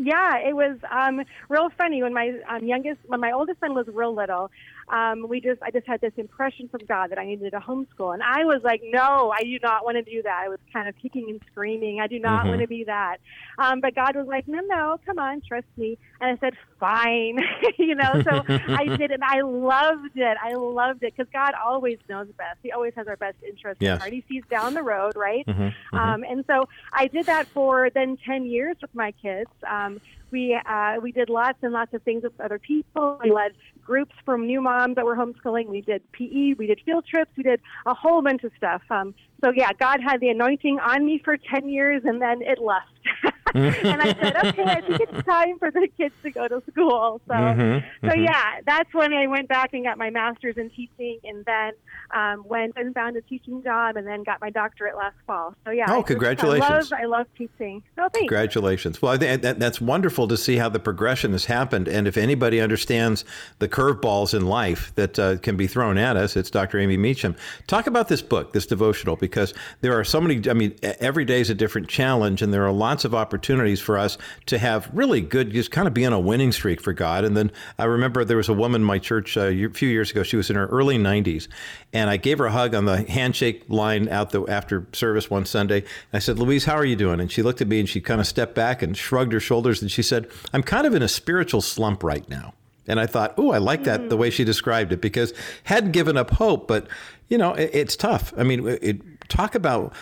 [0.01, 3.87] yeah, it was um, real funny when my um, youngest, when my oldest son was
[3.89, 4.51] real little
[4.91, 8.14] um, we just I just had this impression from God that I needed a homeschool,
[8.14, 10.43] and I was like, no, I do not want to do that.
[10.45, 12.01] I was kind of kicking and screaming.
[12.01, 12.49] I do not mm-hmm.
[12.49, 13.18] want to be that.
[13.59, 15.99] Um, but God was like, no, no, come on, trust me.
[16.20, 17.39] And I said, fine,
[17.78, 18.22] you know.
[18.22, 20.36] So I did, and I loved it.
[20.43, 22.59] I loved it because God always knows best.
[22.62, 23.97] He always has our best interest yes.
[23.97, 24.12] at heart.
[24.12, 25.47] He sees down the road, right?
[25.47, 25.62] Mm-hmm.
[25.62, 25.97] Mm-hmm.
[25.97, 29.51] Um, and so I did that for then ten years with my kids.
[29.68, 30.01] Um,
[30.31, 33.18] we uh, we did lots and lots of things with other people.
[33.22, 33.53] We led
[33.85, 35.68] groups from new moms that were homeschooling.
[35.68, 36.55] We did PE.
[36.55, 37.31] We did field trips.
[37.37, 38.83] We did a whole bunch of stuff.
[38.91, 39.14] Um,
[39.45, 43.35] so yeah, God had the anointing on me for ten years, and then it left.
[43.55, 47.20] and I said, okay, I think it's time for the kids to go to school.
[47.26, 48.22] So, mm-hmm, so mm-hmm.
[48.22, 51.72] yeah, that's when I went back and got my master's in teaching, and then
[52.14, 55.55] um, went and found a teaching job, and then got my doctorate last fall.
[55.64, 55.86] So yeah.
[55.88, 56.64] Oh, congratulations!
[56.64, 57.82] I love, I love teaching.
[57.96, 58.28] Oh, thanks.
[58.28, 59.01] Congratulations.
[59.01, 63.24] Well, that, that's wonderful to see how the progression has happened, and if anybody understands
[63.59, 66.78] the curveballs in life that uh, can be thrown at us, it's Dr.
[66.78, 67.36] Amy Mecham.
[67.66, 70.49] Talk about this book, this devotional, because there are so many.
[70.49, 73.80] I mean, every day is a different challenge, and there are lots of opportunities opportunities
[73.80, 76.93] for us to have really good, just kind of be on a winning streak for
[76.93, 77.24] God.
[77.24, 80.11] And then I remember there was a woman in my church uh, a few years
[80.11, 80.24] ago.
[80.24, 81.47] She was in her early 90s,
[81.93, 85.45] and I gave her a hug on the handshake line out the after service one
[85.45, 85.84] Sunday.
[86.12, 88.20] I said, "Louise, how are you doing?" And she looked at me and she kind
[88.20, 91.09] of stepped back and shrugged her shoulders and she said, "I'm kind of in a
[91.09, 92.55] spiritual slump right now."
[92.89, 95.34] And I thought, oh, I like that the way she described it because
[95.64, 96.89] hadn't given up hope, but
[97.28, 98.32] you know, it, it's tough.
[98.34, 99.93] I mean, it, talk about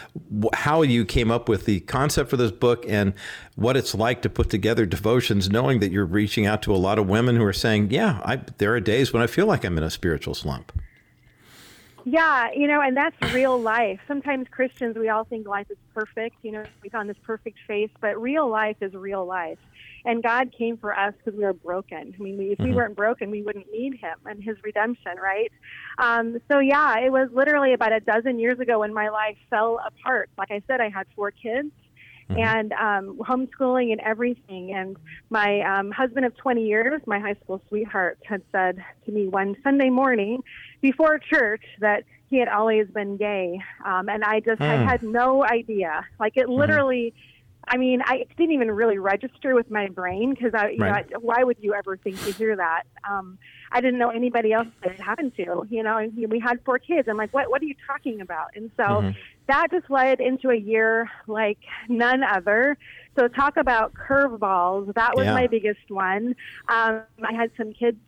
[0.55, 3.15] how you came up with the concept for this book and
[3.55, 6.99] what it's like to put together devotions, knowing that you're reaching out to a lot
[6.99, 9.77] of women who are saying, "Yeah, I, there are days when I feel like I'm
[9.79, 10.73] in a spiritual slump."
[12.09, 13.99] Yeah, you know, and that's real life.
[14.07, 16.37] Sometimes Christians, we all think life is perfect.
[16.43, 19.59] You know, we found this perfect face, but real life is real life.
[20.07, 22.15] And God came for us because we were broken.
[22.17, 22.75] I mean, if we mm-hmm.
[22.75, 25.51] weren't broken, we wouldn't need Him and His redemption, right?
[25.99, 29.81] Um, so, yeah, it was literally about a dozen years ago when my life fell
[29.85, 30.31] apart.
[30.39, 31.71] Like I said, I had four kids.
[32.29, 32.41] Mm-hmm.
[32.41, 34.75] and um, homeschooling and everything.
[34.75, 34.97] And
[35.31, 39.55] my um, husband of 20 years, my high school sweetheart, had said to me one
[39.63, 40.43] Sunday morning
[40.81, 43.61] before church that he had always been gay.
[43.85, 44.69] Um, and I just mm.
[44.69, 46.05] I had no idea.
[46.19, 46.59] Like it mm-hmm.
[46.59, 47.15] literally.
[47.17, 47.33] Mm
[47.69, 51.11] I mean, I didn't even really register with my brain because I, you right.
[51.11, 52.85] know, why would you ever think to hear that?
[53.09, 53.39] Um,
[53.73, 55.67] I didn't know anybody else that it happened to.
[55.69, 57.09] You know, and we had four kids.
[57.09, 57.51] I'm like, what?
[57.51, 58.51] What are you talking about?
[58.55, 59.11] And so mm-hmm.
[59.49, 61.59] that just led into a year like
[61.89, 62.79] none other.
[63.17, 64.95] So talk about curveballs.
[64.95, 65.35] That was yeah.
[65.35, 66.37] my biggest one.
[66.69, 67.99] Um, I had some kids.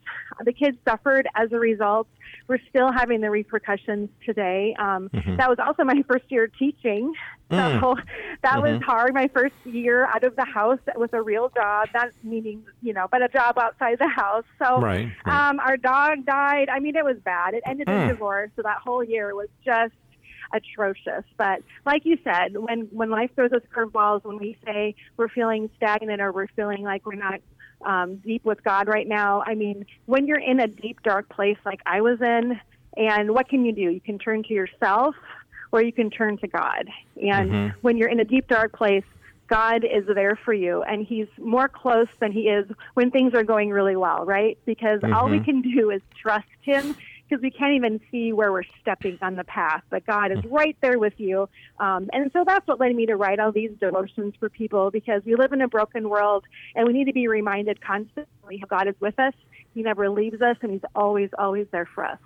[0.45, 2.07] The kids suffered as a result
[2.49, 4.75] we're still having the repercussions today.
[4.79, 5.37] Um, mm-hmm.
[5.37, 7.13] That was also my first year teaching.
[7.51, 7.97] So mm.
[8.43, 8.75] that mm-hmm.
[8.75, 9.15] was hard.
[9.15, 13.07] My first year out of the house with a real job, that meaning, you know,
[13.11, 14.45] but a job outside the house.
[14.59, 15.49] So right, right.
[15.49, 16.69] Um, our dog died.
[16.69, 17.55] I mean, it was bad.
[17.55, 18.03] It ended mm.
[18.03, 18.51] in divorce.
[18.57, 19.95] So that whole year was just
[20.53, 21.25] atrocious.
[21.37, 25.71] But like you said, when when life throws us curveballs, when we say we're feeling
[25.77, 27.41] stagnant or we're feeling like we're not
[27.85, 29.43] um, deep with God right now.
[29.47, 32.61] I mean, when you're in a deep, dark place like I was in,
[32.97, 33.91] and what can you do?
[33.91, 35.15] You can turn to yourself
[35.71, 36.89] or you can turn to God.
[37.17, 37.79] And mm-hmm.
[37.83, 39.05] when you're in a deep, dark place,
[39.49, 43.43] God is there for you, and He's more close than He is when things are
[43.43, 44.59] going really well, right?
[44.67, 45.15] Because mm-hmm.
[45.15, 45.45] all we mm-hmm.
[45.45, 46.95] can do is trust Him
[47.29, 49.83] because we can't even see where we're stepping on the path.
[49.91, 51.49] But God is right there with you.
[51.79, 55.23] Um, and so that's what led me to write all these devotions for people because
[55.25, 58.89] we live in a broken world and we need to be reminded constantly how God
[58.89, 59.35] is with us.
[59.75, 62.19] He never leaves us and He's always, always there for us.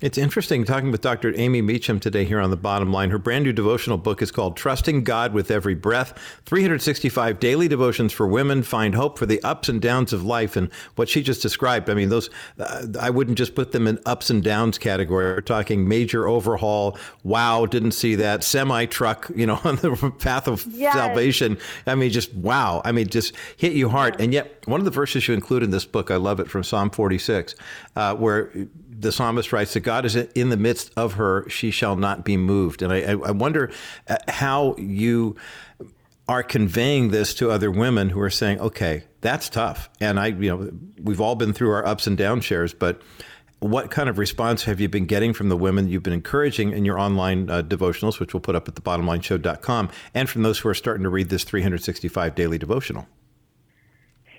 [0.00, 1.34] It's interesting talking with Dr.
[1.36, 3.10] Amy Mecham today here on the bottom line.
[3.10, 8.10] Her brand new devotional book is called Trusting God with Every Breath 365 Daily Devotions
[8.10, 10.56] for Women Find Hope for the Ups and Downs of Life.
[10.56, 13.98] And what she just described, I mean, those, uh, I wouldn't just put them in
[14.06, 15.34] ups and downs category.
[15.34, 16.96] We're talking major overhaul.
[17.22, 18.42] Wow, didn't see that.
[18.42, 20.94] Semi truck, you know, on the path of yes.
[20.94, 21.58] salvation.
[21.86, 22.80] I mean, just wow.
[22.86, 24.18] I mean, just hit you hard.
[24.18, 26.64] And yet, one of the verses you include in this book, I love it from
[26.64, 27.54] Psalm 46,
[27.96, 28.50] uh, where
[29.00, 32.36] the psalmist writes that God is in the midst of her; she shall not be
[32.36, 32.82] moved.
[32.82, 33.70] And I, I wonder
[34.08, 35.36] uh, how you
[36.28, 40.50] are conveying this to other women who are saying, "Okay, that's tough." And I, you
[40.50, 40.70] know,
[41.02, 43.00] we've all been through our ups and down shares, but
[43.60, 46.84] what kind of response have you been getting from the women you've been encouraging in
[46.84, 50.68] your online uh, devotionals, which we'll put up at the thebottomlineshow.com, and from those who
[50.68, 53.06] are starting to read this 365 daily devotional?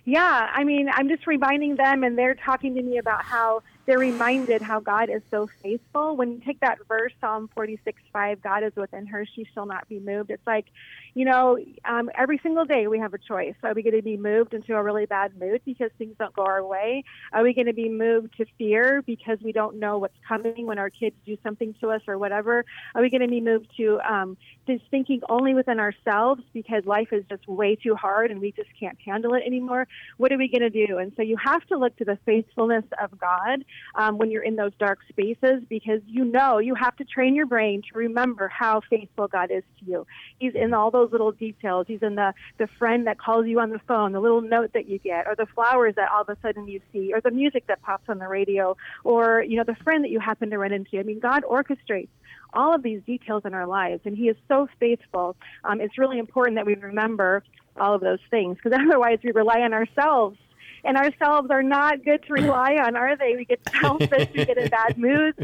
[0.05, 3.99] Yeah, I mean, I'm just reminding them, and they're talking to me about how they're
[3.99, 6.17] reminded how God is so faithful.
[6.17, 9.87] When you take that verse, Psalm 46 5, God is within her, she shall not
[9.87, 10.31] be moved.
[10.31, 10.65] It's like,
[11.13, 13.55] you know, um, every single day we have a choice.
[13.63, 16.43] Are we going to be moved into a really bad mood because things don't go
[16.43, 17.03] our way?
[17.33, 20.77] Are we going to be moved to fear because we don't know what's coming when
[20.77, 22.63] our kids do something to us or whatever?
[22.95, 24.37] Are we going to be moved to um,
[24.67, 28.69] just thinking only within ourselves because life is just way too hard and we just
[28.79, 29.87] can't handle it anymore?
[30.15, 30.97] What are we going to do?
[30.97, 34.55] And so you have to look to the faithfulness of God um, when you're in
[34.55, 38.81] those dark spaces because you know you have to train your brain to remember how
[38.89, 40.07] faithful God is to you.
[40.39, 41.87] He's in all those little details.
[41.89, 44.99] In the, the friend that calls you on the phone, the little note that you
[44.99, 47.81] get, or the flowers that all of a sudden you see, or the music that
[47.81, 50.99] pops on the radio, or, you know, the friend that you happen to run into.
[50.99, 52.09] I mean, God orchestrates
[52.53, 55.35] all of these details in our lives, and He is so faithful.
[55.63, 57.43] Um, it's really important that we remember
[57.79, 60.37] all of those things because otherwise we rely on ourselves
[60.83, 63.35] and ourselves are not good to rely on, are they?
[63.35, 65.37] We get selfish, we get in bad moods.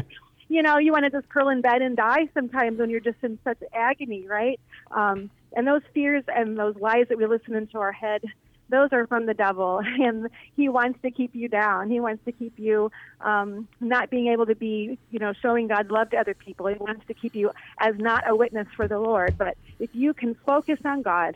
[0.48, 3.18] You know, you want to just curl in bed and die sometimes when you're just
[3.22, 4.58] in such agony, right?
[4.90, 8.22] Um, and those fears and those lies that we listen into our head,
[8.70, 11.90] those are from the devil, and he wants to keep you down.
[11.90, 12.90] He wants to keep you
[13.20, 16.66] um, not being able to be, you know, showing God's love to other people.
[16.66, 19.36] He wants to keep you as not a witness for the Lord.
[19.38, 21.34] But if you can focus on God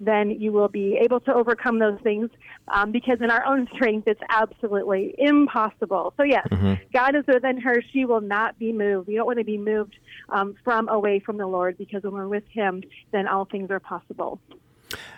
[0.00, 2.30] then you will be able to overcome those things
[2.68, 6.14] um, because in our own strength it's absolutely impossible.
[6.16, 6.74] So yes mm-hmm.
[6.92, 7.82] god is within her.
[7.92, 9.08] She will not be moved.
[9.08, 9.96] We don't want to be moved
[10.30, 12.82] um, from away from the lord because when we're with him
[13.12, 14.40] then all things are possible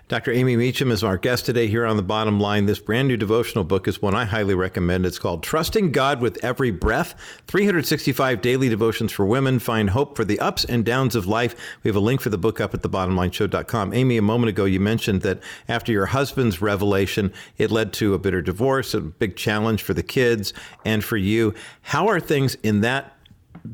[0.08, 0.32] Dr.
[0.32, 2.66] Amy Mecham is our guest today here on The Bottom Line.
[2.66, 5.06] This brand new devotional book is one I highly recommend.
[5.06, 7.14] It's called Trusting God with Every Breath
[7.46, 9.58] 365 Daily Devotions for Women.
[9.58, 11.54] Find hope for the ups and downs of life.
[11.82, 13.94] We have a link for the book up at thebottomlineshow.com.
[13.94, 18.18] Amy, a moment ago, you mentioned that after your husband's revelation, it led to a
[18.18, 20.52] bitter divorce, a big challenge for the kids
[20.84, 21.54] and for you.
[21.80, 23.11] How are things in that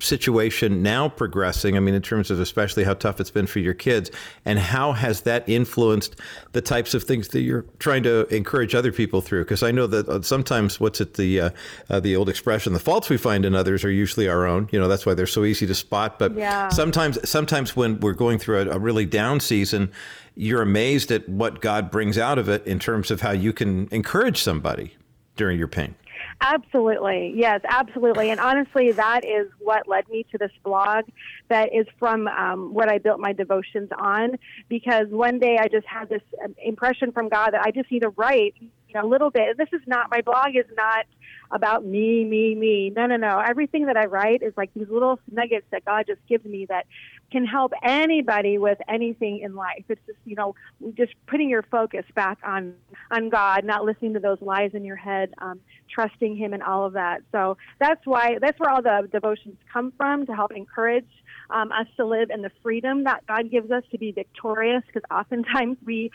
[0.01, 1.76] situation now progressing?
[1.76, 4.11] I mean, in terms of especially how tough it's been for your kids,
[4.45, 6.16] and how has that influenced
[6.53, 9.45] the types of things that you're trying to encourage other people through?
[9.45, 11.51] Because I know that uh, sometimes what's it the uh,
[11.91, 14.68] uh, the old expression, the faults we find in others are usually our own.
[14.70, 16.18] You know, that's why they're so easy to spot.
[16.18, 16.68] But yeah.
[16.68, 19.91] sometimes, sometimes when we're going through a, a really down season,
[20.34, 23.89] you're amazed at what God brings out of it in terms of how you can
[23.91, 24.95] encourage somebody
[25.36, 25.95] during your pain.
[26.41, 27.32] Absolutely.
[27.36, 28.30] Yes, absolutely.
[28.30, 31.05] And honestly, that is what led me to this blog
[31.49, 34.39] that is from um, what I built my devotions on.
[34.68, 38.03] Because one day I just had this um, impression from God that I just need
[38.03, 39.59] to write you know, a little bit.
[39.59, 41.07] This is not, my blog is not
[41.51, 42.91] about me, me, me.
[42.95, 43.41] No, no, no.
[43.41, 46.86] Everything that I write is like these little nuggets that God just gives me that
[47.30, 49.84] can help anybody with anything in life.
[49.88, 50.54] It's just, you know,
[50.96, 52.74] just putting your focus back on
[53.10, 55.60] on God, not listening to those lies in your head, um,
[55.90, 57.22] trusting Him and all of that.
[57.32, 61.08] So that's why that's where all the devotions come from to help encourage
[61.50, 64.82] um, us to live in the freedom that God gives us to be victorious.
[64.86, 66.10] Because oftentimes we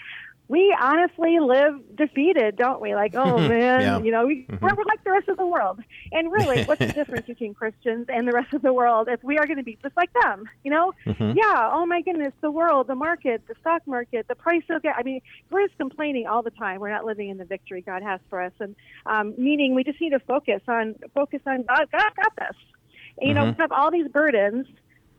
[0.54, 2.94] we honestly live defeated, don't we?
[2.94, 4.00] Like, oh man, yeah.
[4.00, 4.64] you know, we, mm-hmm.
[4.64, 5.80] we're, we're, like the rest of the world.
[6.12, 9.40] And really, what's the difference between Christians and the rest of the world if we
[9.40, 10.48] are going to be just like them?
[10.64, 10.94] You know?
[11.08, 11.36] Mm-hmm.
[11.36, 11.72] Yeah.
[11.74, 14.94] Oh my goodness, the world, the market, the stock market, the price of gas.
[14.96, 16.80] I mean, we're just complaining all the time.
[16.80, 18.76] We're not living in the victory God has for us, and
[19.08, 21.88] um, meaning we just need to focus on focus on God.
[21.92, 22.58] God got this.
[23.18, 23.44] And, you mm-hmm.
[23.44, 24.68] know, we have all these burdens,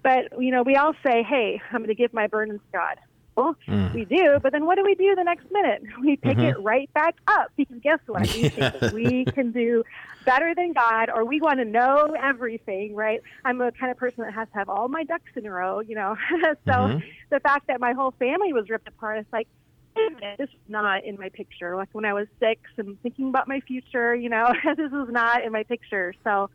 [0.05, 2.99] but you know, we all say, "Hey, I'm going to give my burdens to God."
[3.37, 3.93] Well, mm.
[3.93, 5.83] we do, but then what do we do the next minute?
[6.01, 6.59] We pick mm-hmm.
[6.59, 8.23] it right back up because guess what?
[8.23, 9.83] We think we can do
[10.25, 13.23] better than God, or we want to know everything, right?
[13.45, 15.81] I'm a kind of person that has to have all my ducks in a row,
[15.81, 16.17] you know.
[16.65, 16.99] so mm-hmm.
[17.31, 19.49] the fact that my whole family was ripped apart, it's like,
[19.95, 21.77] this is not in my picture.
[21.77, 25.45] Like when I was six and thinking about my future, you know, this is not
[25.45, 26.15] in my picture.
[26.25, 26.51] So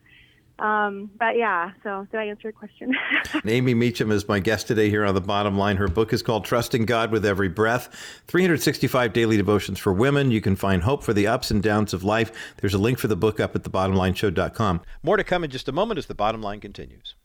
[0.59, 2.93] Um, but yeah, so did I answer your question?
[3.45, 5.77] Amy Mecham is my guest today here on The Bottom Line.
[5.77, 7.89] Her book is called Trusting God with Every Breath
[8.27, 10.31] 365 Daily Devotions for Women.
[10.31, 12.31] You can find hope for the ups and downs of life.
[12.57, 14.81] There's a link for the book up at thebottomlineshow.com.
[15.03, 17.15] More to come in just a moment as The Bottom Line continues.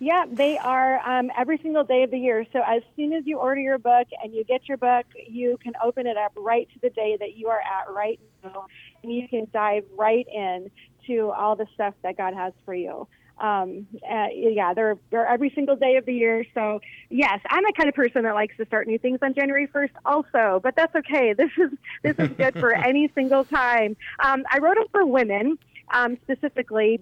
[0.00, 2.44] Yeah, they are um, every single day of the year.
[2.52, 5.74] So as soon as you order your book and you get your book, you can
[5.82, 8.66] open it up right to the day that you are at right now,
[9.02, 10.70] and you can dive right in
[11.06, 13.06] to all the stuff that God has for you
[13.40, 16.44] um, uh, yeah, they're they're every single day of the year.
[16.54, 19.68] So yes, I'm the kind of person that likes to start new things on January
[19.68, 20.60] 1st, also.
[20.62, 21.34] But that's okay.
[21.38, 21.70] This is
[22.02, 23.96] this is good for any single time.
[24.18, 25.58] Um, I wrote it for women
[25.92, 27.00] um, specifically.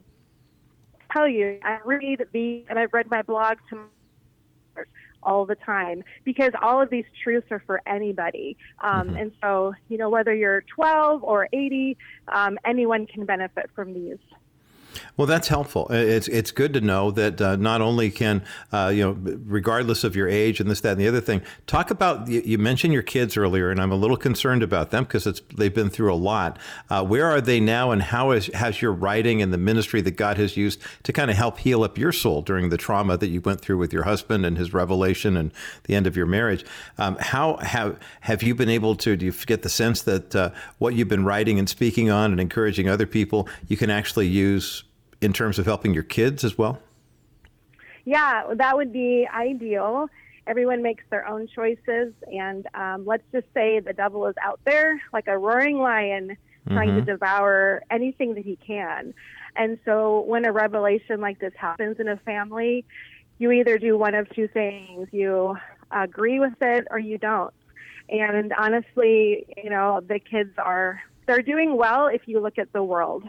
[1.13, 3.81] Tell you, I read the and I've read my blog to
[5.23, 8.57] all the time because all of these truths are for anybody.
[8.81, 9.17] Um, mm-hmm.
[9.17, 14.19] And so, you know, whether you're 12 or 80, um, anyone can benefit from these.
[15.17, 15.89] Well, that's helpful.
[15.91, 18.43] It's it's good to know that uh, not only can
[18.73, 21.43] uh, you know, regardless of your age and this, that, and the other thing.
[21.67, 25.27] Talk about you, mentioned your kids earlier, and I'm a little concerned about them because
[25.27, 26.59] it's they've been through a lot.
[26.91, 30.13] Uh, where are they now, and how is, has your writing and the ministry that
[30.13, 33.29] God has used to kind of help heal up your soul during the trauma that
[33.29, 35.53] you went through with your husband and his revelation and
[35.85, 36.65] the end of your marriage?
[36.99, 39.17] Um, how have have you been able to?
[39.17, 42.41] Do you get the sense that uh, what you've been writing and speaking on and
[42.41, 44.85] encouraging other people, you can actually use
[45.27, 46.79] in terms of helping your kids as well?
[48.05, 50.09] Yeah, that would be ideal.
[50.47, 55.03] Everyone makes their own choices, and um, let's just say the devil is out there
[55.13, 56.75] like a roaring lion mm-hmm.
[56.75, 57.11] trying to mm-hmm.
[57.11, 59.13] devour anything that he can.
[59.57, 62.85] And so, when a revelation like this happens in a family,
[63.39, 65.57] you either do one of two things you
[65.91, 67.53] agree with it or you don't.
[68.09, 72.85] And honestly, you know, the kids are they're doing well if you look at the
[72.85, 73.25] world.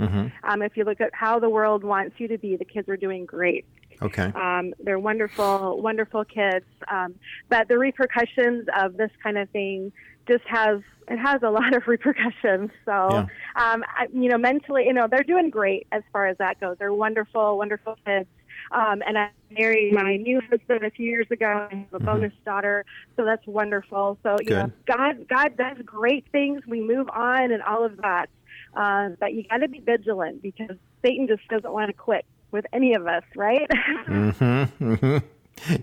[0.00, 0.50] Mm-hmm.
[0.50, 2.96] Um, if you look at how the world wants you to be, the kids are
[2.96, 3.64] doing great.
[4.02, 4.32] Okay.
[4.34, 6.64] Um, they're wonderful, wonderful kids.
[6.90, 7.14] Um,
[7.48, 9.92] but the repercussions of this kind of thing
[10.26, 12.70] just has it has a lot of repercussions.
[12.84, 13.26] So, yeah.
[13.56, 16.76] um, I, you know, mentally, you know, they're doing great as far as that goes.
[16.78, 18.28] They're wonderful, wonderful kids.
[18.70, 21.46] Um, and I married my new husband a few years ago.
[21.46, 22.06] I have a mm-hmm.
[22.06, 22.84] bonus daughter,
[23.16, 24.18] so that's wonderful.
[24.22, 24.56] So, you Good.
[24.56, 26.62] know, God, God does great things.
[26.66, 28.30] We move on and all of that.
[28.74, 32.64] Uh, but you got to be vigilant because Satan just doesn't want to quit with
[32.72, 33.68] any of us, right?
[34.06, 35.26] mm-hmm, mm-hmm.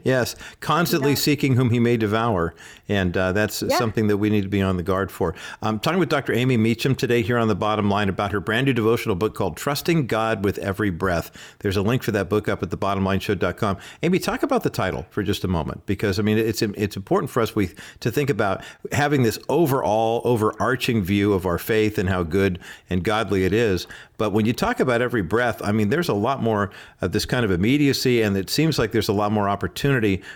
[0.04, 1.16] Yes, constantly yeah.
[1.16, 2.56] seeking whom he may devour.
[2.90, 3.78] And uh, that's yeah.
[3.78, 5.36] something that we need to be on the guard for.
[5.62, 6.34] I'm talking with Dr.
[6.34, 9.58] Amy Mecham today here on the bottom line about her brand new devotional book called
[9.58, 11.32] Trusting God with Every Breath.
[11.60, 13.78] There's a link for that book up at thebottomlineshow.com.
[14.04, 17.30] Amy, talk about the title for just a moment, because I mean, it's, it's important
[17.30, 22.08] for us we, to think about having this overall, overarching view of our faith and
[22.08, 22.60] how good
[22.90, 23.88] and godly it is.
[24.18, 26.72] But when you talk about every breath, I mean, there's a lot more
[27.02, 29.67] of this kind of immediacy, and it seems like there's a lot more opportunity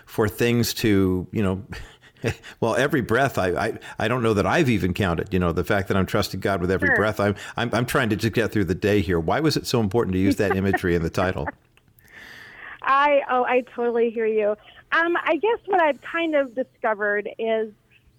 [0.06, 1.64] for things to, you know,
[2.60, 5.34] well, every breath, I, I, I don't know that I've even counted.
[5.34, 6.95] You know, the fact that I'm trusting God with every Sure.
[6.95, 7.20] breath.
[7.20, 9.20] I'm, I'm, I'm trying to just get through the day here.
[9.20, 11.49] Why was it so important to use that imagery in the title?
[12.84, 14.56] I oh I totally hear you.
[14.91, 17.72] Um, I guess what I've kind of discovered is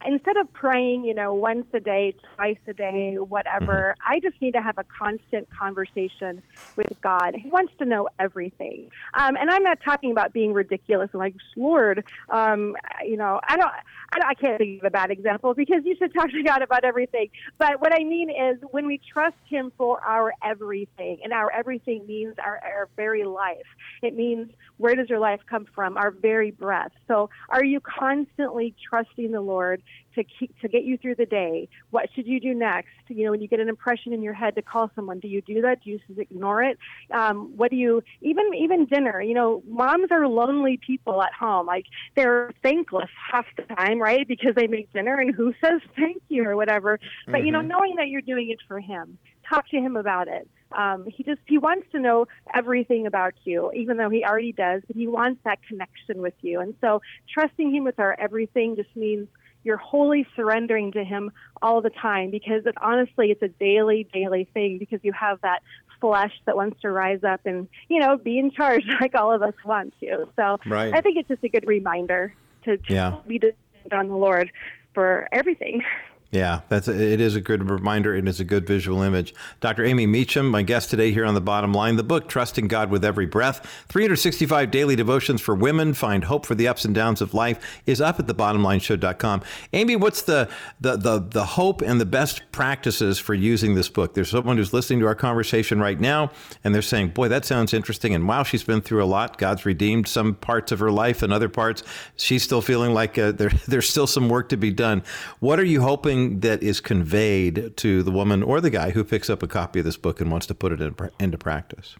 [0.06, 4.52] instead of praying, you know, once a day, twice a day, whatever, I just need
[4.52, 6.42] to have a constant conversation
[6.76, 7.34] with God.
[7.34, 8.90] He wants to know everything.
[9.14, 13.56] Um, and I'm not talking about being ridiculous and like, Lord, um, you know, I
[13.56, 13.70] don't,
[14.12, 16.62] I, don't, I can't think of a bad example because you should talk to God
[16.62, 17.28] about everything.
[17.58, 22.06] But what I mean is when we trust Him for our everything, and our everything
[22.06, 23.66] means our, our very life.
[24.02, 25.96] It means where does your life come from?
[25.96, 26.92] Our very breath.
[27.08, 29.82] So are you constantly trusting the Lord
[30.14, 31.69] to keep to get you through the day?
[31.90, 32.90] What should you do next?
[33.09, 35.43] You know, when you get an impression in your head to call someone, do you
[35.43, 35.82] do that?
[35.82, 36.78] Do you just ignore it?
[37.10, 39.20] Um, what do you even even dinner?
[39.20, 41.66] You know, moms are lonely people at home.
[41.66, 41.86] Like
[42.16, 44.27] they're thankless half the time, right?
[44.27, 46.98] Because they make dinner, and who says thank you or whatever?
[47.27, 50.48] But you know, knowing that you're doing it for him, talk to him about it.
[50.77, 54.82] Um, he just he wants to know everything about you, even though he already does.
[54.86, 57.02] But he wants that connection with you, and so
[57.32, 59.28] trusting him with our everything just means
[59.64, 61.30] you're wholly surrendering to him
[61.60, 65.60] all the time because it, honestly it's a daily daily thing because you have that
[66.01, 69.43] flesh that wants to rise up and you know be in charge like all of
[69.43, 70.93] us want to so Right.
[70.94, 72.34] i think it's just a good reminder
[72.64, 73.16] to, to Yeah.
[73.26, 74.51] be dependent on the lord
[74.94, 75.82] for everything
[76.32, 79.34] Yeah, that's it is a good reminder and it's a good visual image.
[79.60, 79.84] Dr.
[79.84, 81.96] Amy Mecham, my guest today here on the bottom line.
[81.96, 86.54] The book Trusting God with Every Breath, 365 daily devotions for women, find hope for
[86.54, 89.42] the ups and downs of life is up at thebottomlineshow.com.
[89.74, 90.48] Amy, what's the
[90.80, 94.14] the the the hope and the best practices for using this book?
[94.14, 96.30] There's someone who's listening to our conversation right now
[96.64, 99.36] and they're saying, "Boy, that sounds interesting." And wow, she's been through a lot.
[99.36, 101.82] God's redeemed some parts of her life and other parts
[102.16, 105.02] she's still feeling like uh, there there's still some work to be done.
[105.40, 109.31] What are you hoping that is conveyed to the woman or the guy who picks
[109.31, 111.97] up a copy of this book and wants to put it in, into practice?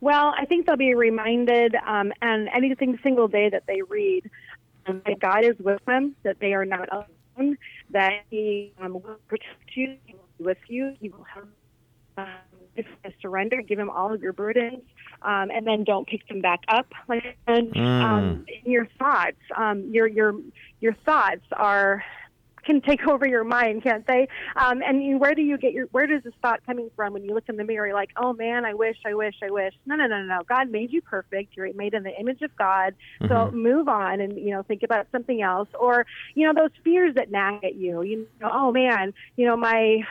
[0.00, 4.28] Well, I think they'll be reminded, um, and anything single day that they read,
[4.86, 7.56] um, that God is with them, that they are not alone,
[7.90, 11.46] that He um, will protect you, He will be with you, He will help.
[12.16, 12.26] Um,
[13.20, 14.82] surrender, give Him all of your burdens,
[15.22, 16.86] um, and then don't pick them back up.
[17.08, 20.34] Like and um, in your thoughts, um, your your
[20.80, 22.04] your thoughts are
[22.64, 24.28] can take over your mind, can't they?
[24.56, 27.24] Um, and you, where do you get your where does this thought coming from when
[27.24, 27.86] you look in the mirror?
[27.86, 29.74] You're like, oh man, I wish, I wish, I wish.
[29.86, 30.42] No, no, no, no, no.
[30.48, 31.56] God made you perfect.
[31.56, 32.94] You're made in the image of God.
[33.28, 37.14] So move on and you know think about something else, or you know those fears
[37.16, 38.02] that nag at you.
[38.02, 40.02] You know, oh man, you know my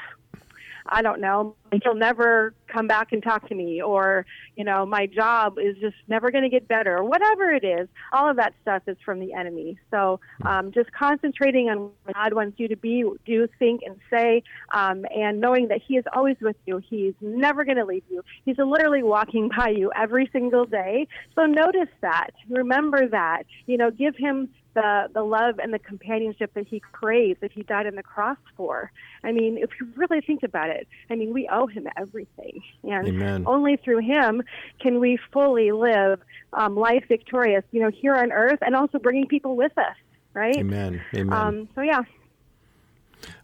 [0.92, 4.26] I don't know, he'll never come back and talk to me, or,
[4.58, 7.88] you know, my job is just never going to get better, or whatever it is.
[8.12, 9.80] All of that stuff is from the enemy.
[9.90, 14.44] So um, just concentrating on what God wants you to be, do, think, and say,
[14.72, 16.82] um, and knowing that He is always with you.
[16.90, 18.22] He's never going to leave you.
[18.44, 21.08] He's literally walking by you every single day.
[21.36, 22.32] So notice that.
[22.50, 23.44] Remember that.
[23.66, 27.64] You know, give Him the the love and the companionship that he craves that he
[27.64, 28.92] died on the cross for.
[29.24, 33.08] I mean, if you really think about it, I mean, we owe him everything, and
[33.08, 33.44] Amen.
[33.46, 34.44] only through him
[34.80, 36.22] can we fully live
[36.54, 37.64] um, life victorious.
[37.72, 39.96] You know, here on earth, and also bringing people with us.
[40.34, 40.58] Right.
[40.58, 41.02] Amen.
[41.16, 41.34] Amen.
[41.34, 42.04] Um, so yeah.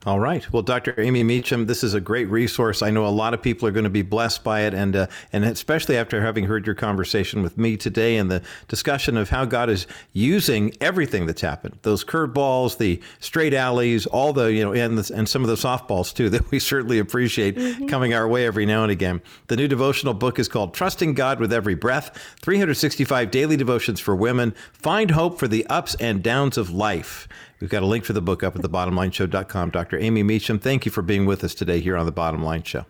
[0.07, 0.49] All right.
[0.53, 0.97] Well, Dr.
[0.97, 2.81] Amy Mecham, this is a great resource.
[2.81, 5.07] I know a lot of people are going to be blessed by it, and uh,
[5.33, 9.43] and especially after having heard your conversation with me today and the discussion of how
[9.43, 14.71] God is using everything that's happened those curveballs, the straight alleys, all the you know,
[14.71, 17.57] and the, and some of the softballs too that we certainly appreciate
[17.89, 19.21] coming our way every now and again.
[19.47, 24.15] The new devotional book is called Trusting God with Every Breath: 365 Daily Devotions for
[24.15, 24.55] Women.
[24.71, 27.27] Find hope for the ups and downs of life.
[27.59, 29.71] We've got a link for the book up at thebottomlineshow.com.
[29.71, 29.97] Dr.
[29.99, 32.85] Amy Mecham, thank you for being with us today here on the Bottom Line Show.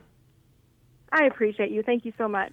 [1.11, 1.83] I appreciate you.
[1.83, 2.51] Thank you so much.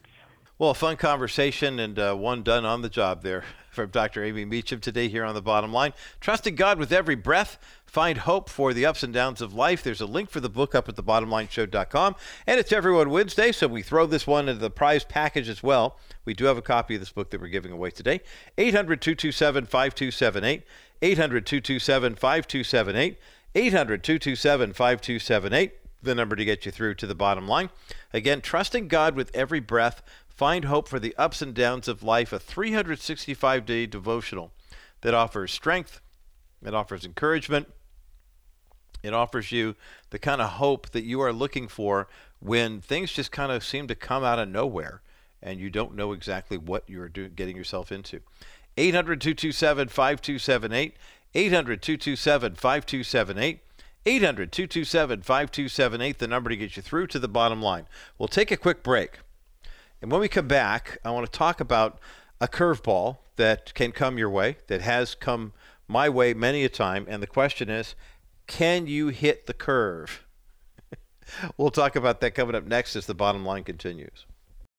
[0.57, 3.43] Well, a fun conversation and uh, one done on the job there
[3.73, 4.23] from Dr.
[4.23, 5.93] Amy Mecham today here on the bottom line.
[6.21, 7.59] Trusting God with every breath.
[7.87, 9.83] Find hope for the ups and downs of life.
[9.83, 12.15] There's a link for the book up at thebottomlineshow.com.
[12.47, 15.99] And it's Everyone Wednesday, so we throw this one into the prize package as well.
[16.25, 18.21] We do have a copy of this book that we're giving away today.
[18.57, 20.63] 800 227 5278.
[21.05, 23.19] 800 227 5278.
[23.55, 25.73] 800 227 5278
[26.03, 27.71] the number to get you through to the bottom line.
[28.13, 32.33] Again, trusting God with every breath, find hope for the ups and downs of life,
[32.33, 34.53] a 365 day devotional
[35.01, 36.01] that offers strength,
[36.63, 37.69] it offers encouragement,
[39.03, 39.77] it offers you
[40.11, 42.09] the kind of hope that you are looking for
[42.41, 45.03] when things just kind of seem to come out of nowhere
[45.43, 48.21] and you don't know exactly what you're do- getting yourself into.
[48.77, 50.97] 800 227 5278.
[51.35, 53.61] 800 227 5278.
[54.07, 57.87] 800 227 5278, the number to get you through to the bottom line.
[58.19, 59.19] We'll take a quick break.
[60.03, 61.99] And when we come back, I want to talk about
[62.41, 65.55] a curveball that can come your way, that has come
[65.89, 67.07] my way many a time.
[67.09, 67.95] And the question is
[68.47, 70.27] can you hit the curve?
[71.57, 74.27] we'll talk about that coming up next as the bottom line continues.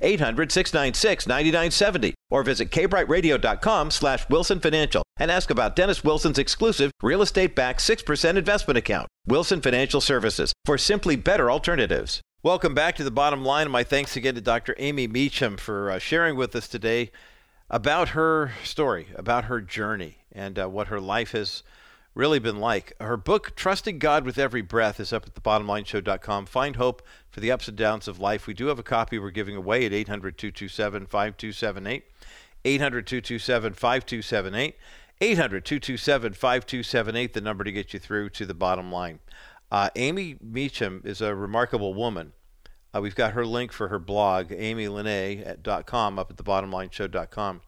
[0.00, 2.14] 800 696 9970.
[2.30, 7.80] Or visit kbriteradio.com slash Wilson Financial and ask about Dennis Wilson's exclusive real estate backed
[7.80, 9.08] 6% investment account.
[9.26, 12.20] Wilson Financial Services for simply better alternatives.
[12.42, 13.64] Welcome back to the bottom line.
[13.64, 14.74] And my thanks again to Dr.
[14.78, 17.10] Amy Mecham for uh, sharing with us today
[17.68, 21.62] about her story, about her journey, and uh, what her life has
[22.14, 22.92] really been like.
[23.00, 26.46] Her book, Trusting God with Every Breath, is up at thebottomlineshow.com.
[26.46, 28.46] Find hope for the ups and downs of life.
[28.46, 32.04] We do have a copy we're giving away at 800 227 5278.
[32.64, 34.76] 800 227 5278.
[35.22, 39.18] 800 227 5278, the number to get you through to the bottom line.
[39.70, 42.32] Uh, Amy Mecham is a remarkable woman.
[42.94, 47.60] Uh, we've got her link for her blog, amylinea.com, up at the thebottomlineshow.com.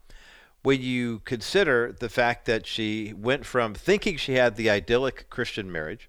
[0.63, 5.71] When you consider the fact that she went from thinking she had the idyllic Christian
[5.71, 6.09] marriage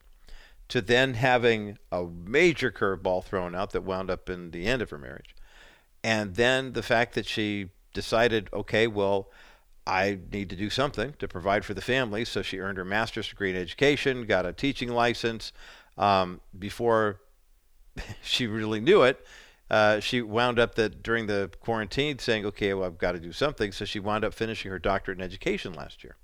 [0.74, 4.90] to then having a major curveball thrown out that wound up in the end of
[4.90, 5.36] her marriage,
[6.04, 9.30] and then the fact that she decided, okay, well,
[9.86, 12.26] I need to do something to provide for the family.
[12.26, 15.54] So she earned her master's degree in education, got a teaching license.
[15.96, 17.22] Um, before
[18.24, 19.24] she really knew it,
[19.70, 23.32] uh, she wound up that during the quarantine saying, okay, well, I've got to do
[23.32, 23.72] something.
[23.72, 26.16] So she wound up finishing her doctorate in education last year.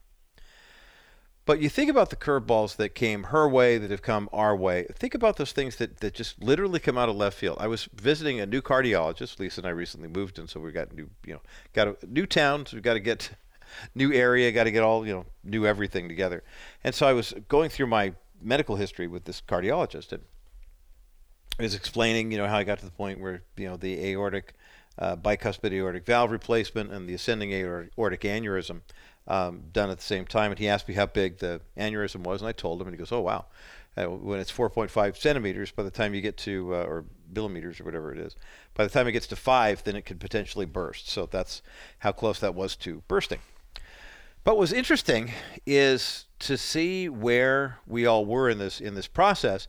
[1.49, 4.85] But you think about the curveballs that came her way, that have come our way.
[4.93, 7.57] Think about those things that, that just literally come out of left field.
[7.59, 9.39] I was visiting a new cardiologist.
[9.39, 11.41] Lisa and I recently moved, and so we got new, you know,
[11.73, 12.67] got a new town.
[12.67, 13.31] So we got to get
[13.95, 16.43] new area, got to get all, you know, new everything together.
[16.83, 20.21] And so I was going through my medical history with this cardiologist, and
[21.59, 24.05] I was explaining, you know, how I got to the point where, you know, the
[24.09, 24.53] aortic,
[24.99, 28.81] uh, bicuspid aortic valve replacement and the ascending aortic aneurysm
[29.27, 30.51] um, done at the same time.
[30.51, 32.97] And he asked me how big the aneurysm was, and I told him, and he
[32.97, 33.45] goes, "Oh wow."
[33.97, 37.83] Uh, when it's 4.5 centimeters, by the time you get to, uh, or millimeters or
[37.83, 38.35] whatever it is,
[38.73, 41.09] by the time it gets to five, then it could potentially burst.
[41.09, 41.61] So that's
[41.99, 43.39] how close that was to bursting.
[44.43, 45.31] But what's interesting
[45.65, 49.67] is to see where we all were in this in this process.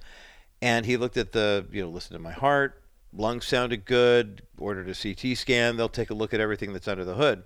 [0.63, 2.83] And he looked at the, you know, listened to my heart,
[3.13, 5.77] lungs sounded good, ordered a CT scan.
[5.77, 7.45] They'll take a look at everything that's under the hood.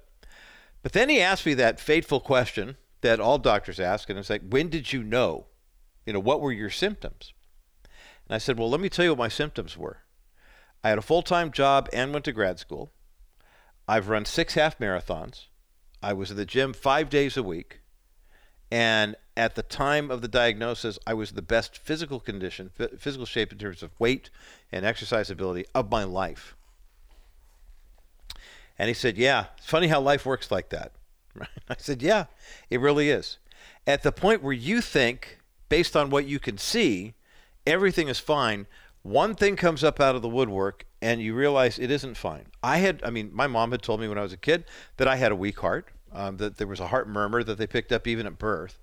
[0.85, 4.43] But then he asked me that fateful question that all doctors ask, and it's like,
[4.47, 5.47] when did you know?
[6.05, 7.33] You know, what were your symptoms?
[8.29, 10.01] And I said, well, let me tell you what my symptoms were.
[10.85, 12.93] I had a full time job and went to grad school.
[13.89, 15.47] I've run six half marathons.
[16.03, 17.81] I was in the gym five days a week.
[18.71, 23.53] And at the time of the diagnosis, I was the best physical condition, physical shape
[23.53, 24.29] in terms of weight
[24.71, 26.55] and exercise ability of my life.
[28.79, 30.93] And he said, Yeah, it's funny how life works like that.
[31.69, 32.27] I said, Yeah,
[32.71, 33.39] it really is.
[33.87, 35.39] At the point where you think,
[35.69, 37.15] based on what you can see,
[37.67, 38.67] everything is fine,
[39.03, 42.47] one thing comes up out of the woodwork and you realize it isn't fine.
[42.63, 44.65] I had, I mean, my mom had told me when I was a kid
[44.97, 47.67] that I had a weak heart, um, that there was a heart murmur that they
[47.67, 48.81] picked up even at birth.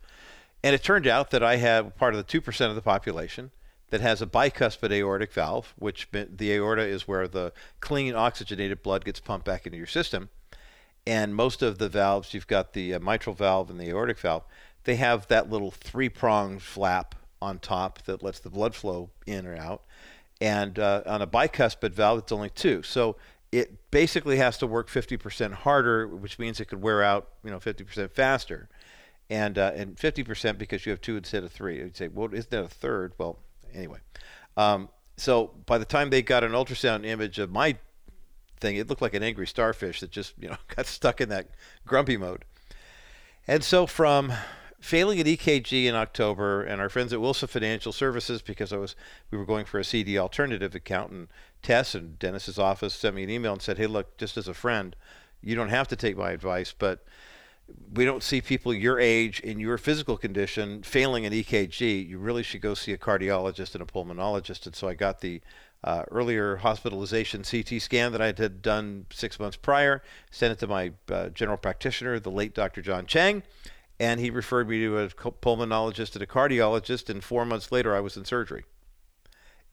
[0.63, 3.49] And it turned out that I had part of the 2% of the population
[3.91, 9.05] that has a bicuspid aortic valve, which the aorta is where the clean oxygenated blood
[9.05, 10.29] gets pumped back into your system.
[11.05, 14.43] And most of the valves, you've got the uh, mitral valve and the aortic valve,
[14.85, 19.45] they have that little three pronged flap on top that lets the blood flow in
[19.45, 19.83] or out.
[20.39, 22.83] And uh, on a bicuspid valve, it's only two.
[22.83, 23.17] So
[23.51, 27.59] it basically has to work 50% harder, which means it could wear out, you know,
[27.59, 28.69] 50% faster.
[29.29, 31.77] And, uh, and 50% because you have two instead of three.
[31.77, 33.13] You'd say, well, isn't that a third?
[33.17, 33.39] Well,
[33.73, 33.99] anyway.
[34.57, 37.77] Um, so by the time they got an ultrasound image of my
[38.61, 38.77] thing.
[38.77, 41.49] It looked like an angry starfish that just you know got stuck in that
[41.85, 42.45] grumpy mode.
[43.47, 44.31] And so from
[44.79, 48.95] failing at EKG in October, and our friends at Wilson Financial Services, because I was
[49.31, 51.27] we were going for a CD alternative account, and
[51.61, 54.53] Tess and Dennis's office sent me an email and said, "Hey, look, just as a
[54.53, 54.95] friend,
[55.41, 57.03] you don't have to take my advice, but."
[57.93, 62.07] We don't see people your age in your physical condition failing an EKG.
[62.07, 64.65] You really should go see a cardiologist and a pulmonologist.
[64.65, 65.41] And so I got the
[65.83, 70.67] uh, earlier hospitalization CT scan that I had done six months prior, sent it to
[70.67, 72.81] my uh, general practitioner, the late Dr.
[72.81, 73.43] John Chang,
[73.99, 77.99] and he referred me to a pulmonologist and a cardiologist, and four months later, I
[77.99, 78.63] was in surgery.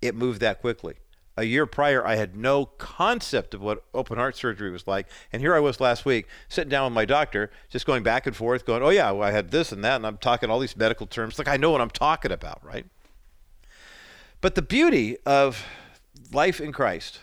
[0.00, 0.94] It moved that quickly.
[1.38, 5.06] A year prior, I had no concept of what open heart surgery was like.
[5.32, 8.34] And here I was last week, sitting down with my doctor, just going back and
[8.34, 9.96] forth, going, Oh, yeah, well, I had this and that.
[9.96, 11.38] And I'm talking all these medical terms.
[11.38, 12.86] Like, I know what I'm talking about, right?
[14.40, 15.64] But the beauty of
[16.32, 17.20] life in Christ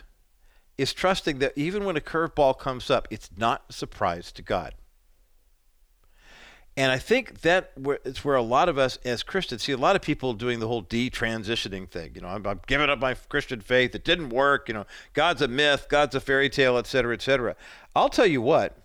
[0.78, 4.74] is trusting that even when a curveball comes up, it's not a surprise to God.
[6.78, 7.72] And I think that
[8.04, 10.68] it's where a lot of us as Christians see a lot of people doing the
[10.68, 12.12] whole detransitioning thing.
[12.16, 13.96] You know, I'm, I'm, giving up my Christian faith.
[13.96, 14.68] It didn't work.
[14.68, 15.88] You know, God's a myth.
[15.90, 17.56] God's a fairy tale, et cetera, et cetera.
[17.96, 18.78] I'll tell you what.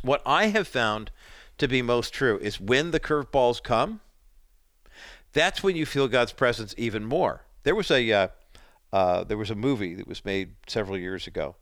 [0.00, 1.10] What I have found
[1.58, 4.00] to be most true is when the curveballs come,
[5.34, 7.42] that's when you feel God's presence even more.
[7.62, 8.28] There was a uh,
[8.90, 11.56] uh, there was a movie that was made several years ago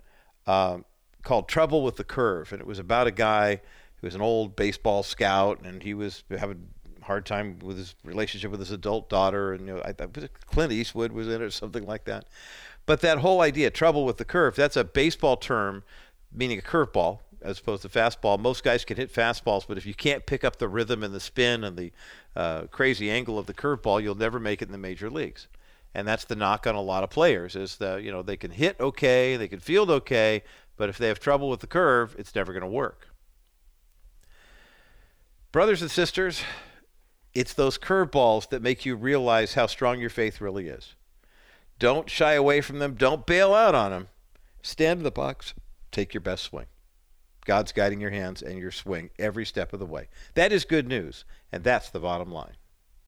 [0.46, 0.84] um,
[1.24, 3.60] called Trouble with the Curve, and it was about a guy
[4.00, 6.68] who was an old baseball scout, and he was having
[7.00, 9.92] a hard time with his relationship with his adult daughter, and you know, I,
[10.46, 12.26] Clint Eastwood was in it or something like that.
[12.86, 15.84] But that whole idea, trouble with the curve, that's a baseball term
[16.32, 18.38] meaning a curveball as opposed to fastball.
[18.38, 21.20] Most guys can hit fastballs, but if you can't pick up the rhythm and the
[21.20, 21.92] spin and the
[22.34, 25.48] uh, crazy angle of the curveball, you'll never make it in the major leagues.
[25.94, 28.50] And that's the knock on a lot of players is that you know they can
[28.50, 30.42] hit okay, they can field okay,
[30.76, 33.07] but if they have trouble with the curve, it's never going to work.
[35.50, 36.42] Brothers and sisters,
[37.32, 40.94] it's those curveballs that make you realize how strong your faith really is.
[41.78, 42.94] Don't shy away from them.
[42.94, 44.08] Don't bail out on them.
[44.60, 45.54] Stand in the box.
[45.90, 46.66] Take your best swing.
[47.46, 50.08] God's guiding your hands and your swing every step of the way.
[50.34, 52.56] That is good news, and that's the bottom line.